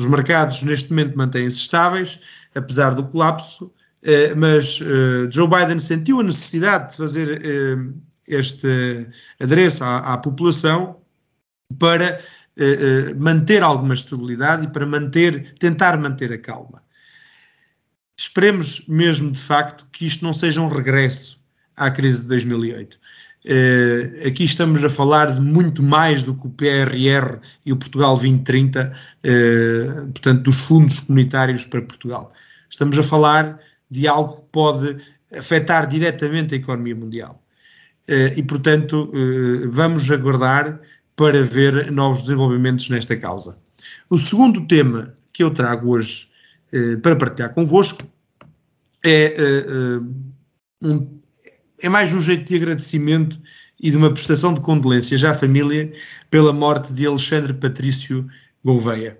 [0.00, 2.20] Os mercados neste momento mantêm-se estáveis,
[2.54, 3.70] apesar do colapso,
[4.02, 7.76] eh, mas eh, Joe Biden sentiu a necessidade de fazer eh,
[8.26, 9.06] este
[9.38, 11.02] adereço à, à população
[11.78, 12.18] para
[13.16, 16.82] manter alguma estabilidade e para manter, tentar manter a calma.
[18.18, 21.44] Esperemos mesmo, de facto, que isto não seja um regresso
[21.76, 22.98] à crise de 2008.
[23.42, 28.14] Uh, aqui estamos a falar de muito mais do que o PRR e o Portugal
[28.14, 32.32] 2030, uh, portanto, dos fundos comunitários para Portugal.
[32.68, 33.58] Estamos a falar
[33.90, 34.96] de algo que pode
[35.34, 37.42] afetar diretamente a economia mundial.
[38.06, 39.10] Uh, e, portanto,
[39.70, 40.78] vamos aguardar
[41.16, 43.58] para ver novos desenvolvimentos nesta causa.
[44.10, 46.28] O segundo tema que eu trago hoje
[47.02, 48.02] para partilhar convosco
[49.04, 49.34] é
[50.82, 51.19] um
[51.82, 53.40] é mais um jeito de agradecimento
[53.80, 55.92] e de uma prestação de condolências à família
[56.30, 58.28] pela morte de Alexandre Patrício
[58.64, 59.18] Gouveia.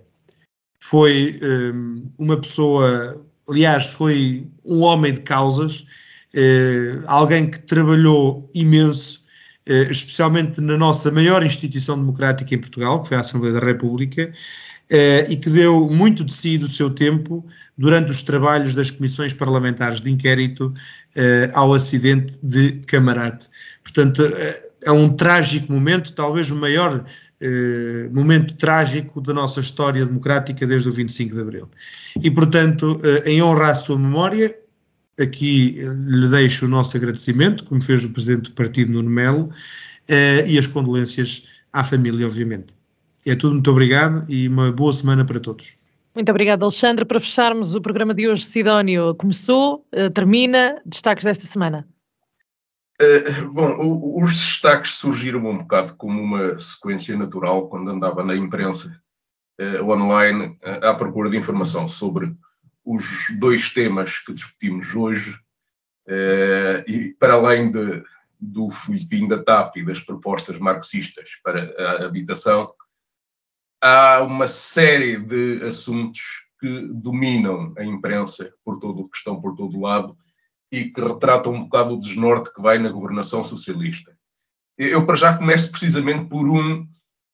[0.79, 5.81] Foi um, uma pessoa, aliás, foi um homem de causas,
[6.35, 9.25] uh, alguém que trabalhou imenso,
[9.67, 14.33] uh, especialmente na nossa maior instituição democrática em Portugal, que foi a Assembleia da República,
[15.29, 17.47] e que deu muito de si do seu tempo
[17.81, 20.67] durante os trabalhos das comissões parlamentares de inquérito
[21.17, 23.49] uh, ao acidente de Camarate.
[23.83, 30.05] Portanto, uh, é um trágico momento, talvez o maior uh, momento trágico da nossa história
[30.05, 31.71] democrática desde o 25 de Abril.
[32.23, 34.55] E, portanto, em honra à sua memória,
[35.19, 39.51] aqui lhe deixo o nosso agradecimento, como fez o Presidente do Partido, Nuno Melo,
[40.47, 42.80] e as condolências à família, obviamente.
[43.27, 45.77] É tudo, muito obrigado e uma boa semana para todos.
[46.15, 47.05] Muito obrigada, Alexandre.
[47.05, 50.81] Para fecharmos o programa de hoje, Sidónio começou, uh, termina.
[50.85, 51.87] Destaques desta semana.
[53.01, 58.35] Uh, bom, o, os destaques surgiram um bocado como uma sequência natural quando andava na
[58.35, 59.01] imprensa
[59.61, 62.35] uh, online à procura de informação sobre
[62.85, 63.05] os
[63.39, 65.39] dois temas que discutimos hoje
[66.89, 68.03] e para além de,
[68.41, 72.73] do folhetim da TAP e das propostas marxistas para a habitação,
[73.81, 76.21] há uma série de assuntos
[76.61, 80.17] que dominam a imprensa por todo, que estão por todo lado
[80.71, 84.17] e que retratam um bocado o desnorte que vai na governação socialista.
[84.79, 86.87] Eu, para já, começo precisamente por um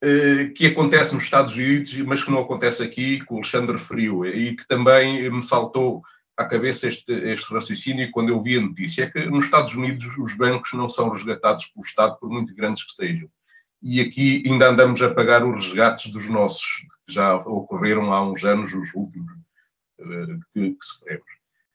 [0.02, 4.24] eh, que acontece nos Estados Unidos, mas que não acontece aqui, que o Alexandre referiu,
[4.24, 6.02] e que também me saltou
[6.36, 10.06] à cabeça este, este raciocínio quando eu vi a notícia, é que nos Estados Unidos
[10.18, 13.28] os bancos não são resgatados pelo Estado, por muito grandes que sejam
[13.82, 16.64] e aqui ainda andamos a pagar os resgates dos nossos,
[17.06, 19.32] que já ocorreram há uns anos, os últimos
[20.00, 21.26] uh, que, que, sofremos.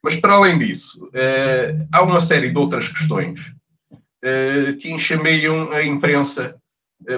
[0.04, 3.54] Mas, para além disso, uh, há uma série de outras questões
[3.92, 6.58] uh, que enxameiam a imprensa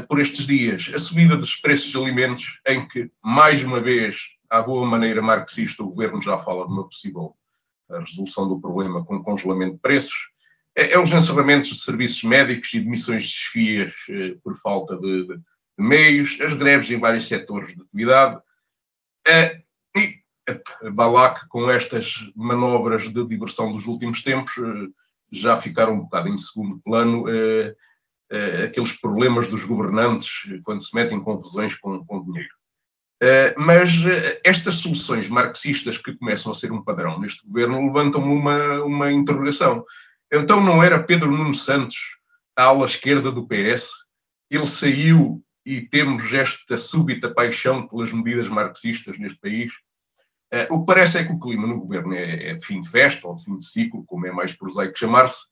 [0.07, 0.89] por estes dias.
[0.95, 4.17] A subida dos preços de alimentos, em que, mais uma vez,
[4.49, 7.35] à boa maneira marxista, o governo já fala de uma possível
[7.89, 10.32] resolução do problema com congelamento de preços
[10.75, 15.27] é, é os encerramentos de serviços médicos e demissões de desfias eh, por falta de,
[15.27, 15.39] de,
[15.77, 18.39] meios, as greves em vários setores de atividade.
[19.27, 19.61] Eh,
[19.95, 20.23] e
[20.91, 24.89] Balac, com estas manobras de diversão dos últimos tempos, eh,
[25.31, 27.75] já ficaram um bocado em segundo plano eh,
[28.29, 30.29] eh, aqueles problemas dos governantes
[30.63, 32.53] quando se metem em confusões com, com dinheiro.
[33.55, 33.89] Mas
[34.43, 39.85] estas soluções marxistas que começam a ser um padrão neste governo levantam-me uma, uma interrogação.
[40.35, 42.17] Então não era Pedro Nuno Santos
[42.57, 43.91] a ala esquerda do PS?
[44.49, 49.71] Ele saiu e temos esta súbita paixão pelas medidas marxistas neste país.
[50.51, 52.89] Uh, o que parece é que o clima no governo é, é, de fim de
[52.89, 55.45] festa ou de fim de ciclo, como é mais prosaico chamar-se,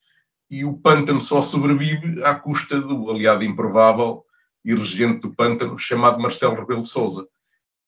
[0.50, 4.26] e o pântano só sobrevive à custa do aliado improvável
[4.66, 7.28] e regente do pântano chamado Marcelo Rebelo de Sousa.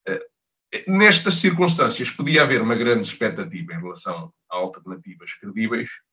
[0.08, 6.13] Uh, nestas circunstâncias podia haver uma grande expectativa em relação a alternativas credíveis, eh,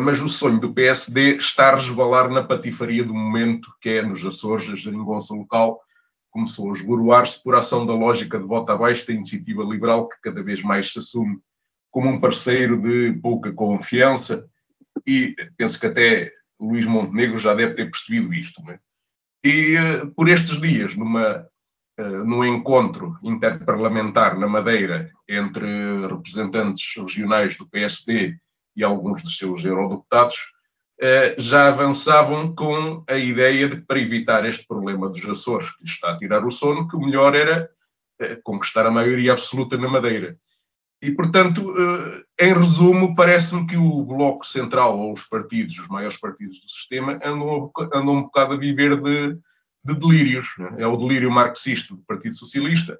[0.00, 4.24] mas o sonho do PSD está a resvalar na patifaria do momento, que é nos
[4.24, 5.80] Açores, a geringonça local,
[6.30, 10.42] começou a esboroar-se por ação da lógica de voto abaixo da iniciativa liberal, que cada
[10.42, 11.38] vez mais se assume
[11.90, 14.48] como um parceiro de pouca confiança,
[15.06, 18.60] e penso que até Luís Montenegro já deve ter percebido isto.
[18.68, 18.78] É?
[19.44, 21.46] E eh, por estes dias, numa,
[22.00, 28.38] uh, num encontro interparlamentar na Madeira entre representantes regionais do PSD
[28.76, 30.36] e alguns dos seus eurodeputados
[31.00, 35.82] eh, já avançavam com a ideia de que para evitar este problema dos Açores, que
[35.82, 37.68] lhes está a tirar o sono, que o melhor era
[38.20, 40.38] eh, conquistar a maioria absoluta na Madeira.
[41.02, 41.74] E, portanto,
[42.40, 47.20] em resumo, parece-me que o Bloco Central, ou os partidos, os maiores partidos do sistema,
[47.22, 49.38] andam, andam um bocado a viver de,
[49.84, 50.46] de delírios.
[50.56, 50.76] Né?
[50.78, 52.98] É o delírio marxista do Partido Socialista,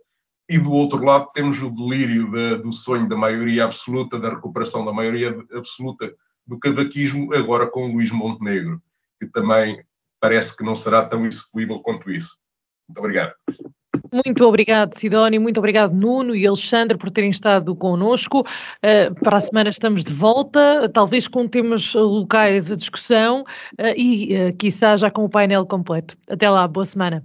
[0.48, 4.84] e do outro lado temos o delírio de, do sonho da maioria absoluta, da recuperação
[4.84, 6.14] da maioria absoluta
[6.46, 8.80] do cavaquismo, agora com Luís Montenegro,
[9.18, 9.82] que também
[10.20, 12.36] parece que não será tão execuível quanto isso.
[12.88, 13.32] Muito obrigado.
[14.12, 18.40] Muito obrigado, Sidónio, muito obrigado, Nuno e Alexandre, por terem estado connosco.
[18.40, 24.36] Uh, para a semana estamos de volta, talvez com temas locais a discussão uh, e,
[24.36, 26.16] uh, quiçá, já com o painel completo.
[26.28, 27.24] Até lá, boa semana.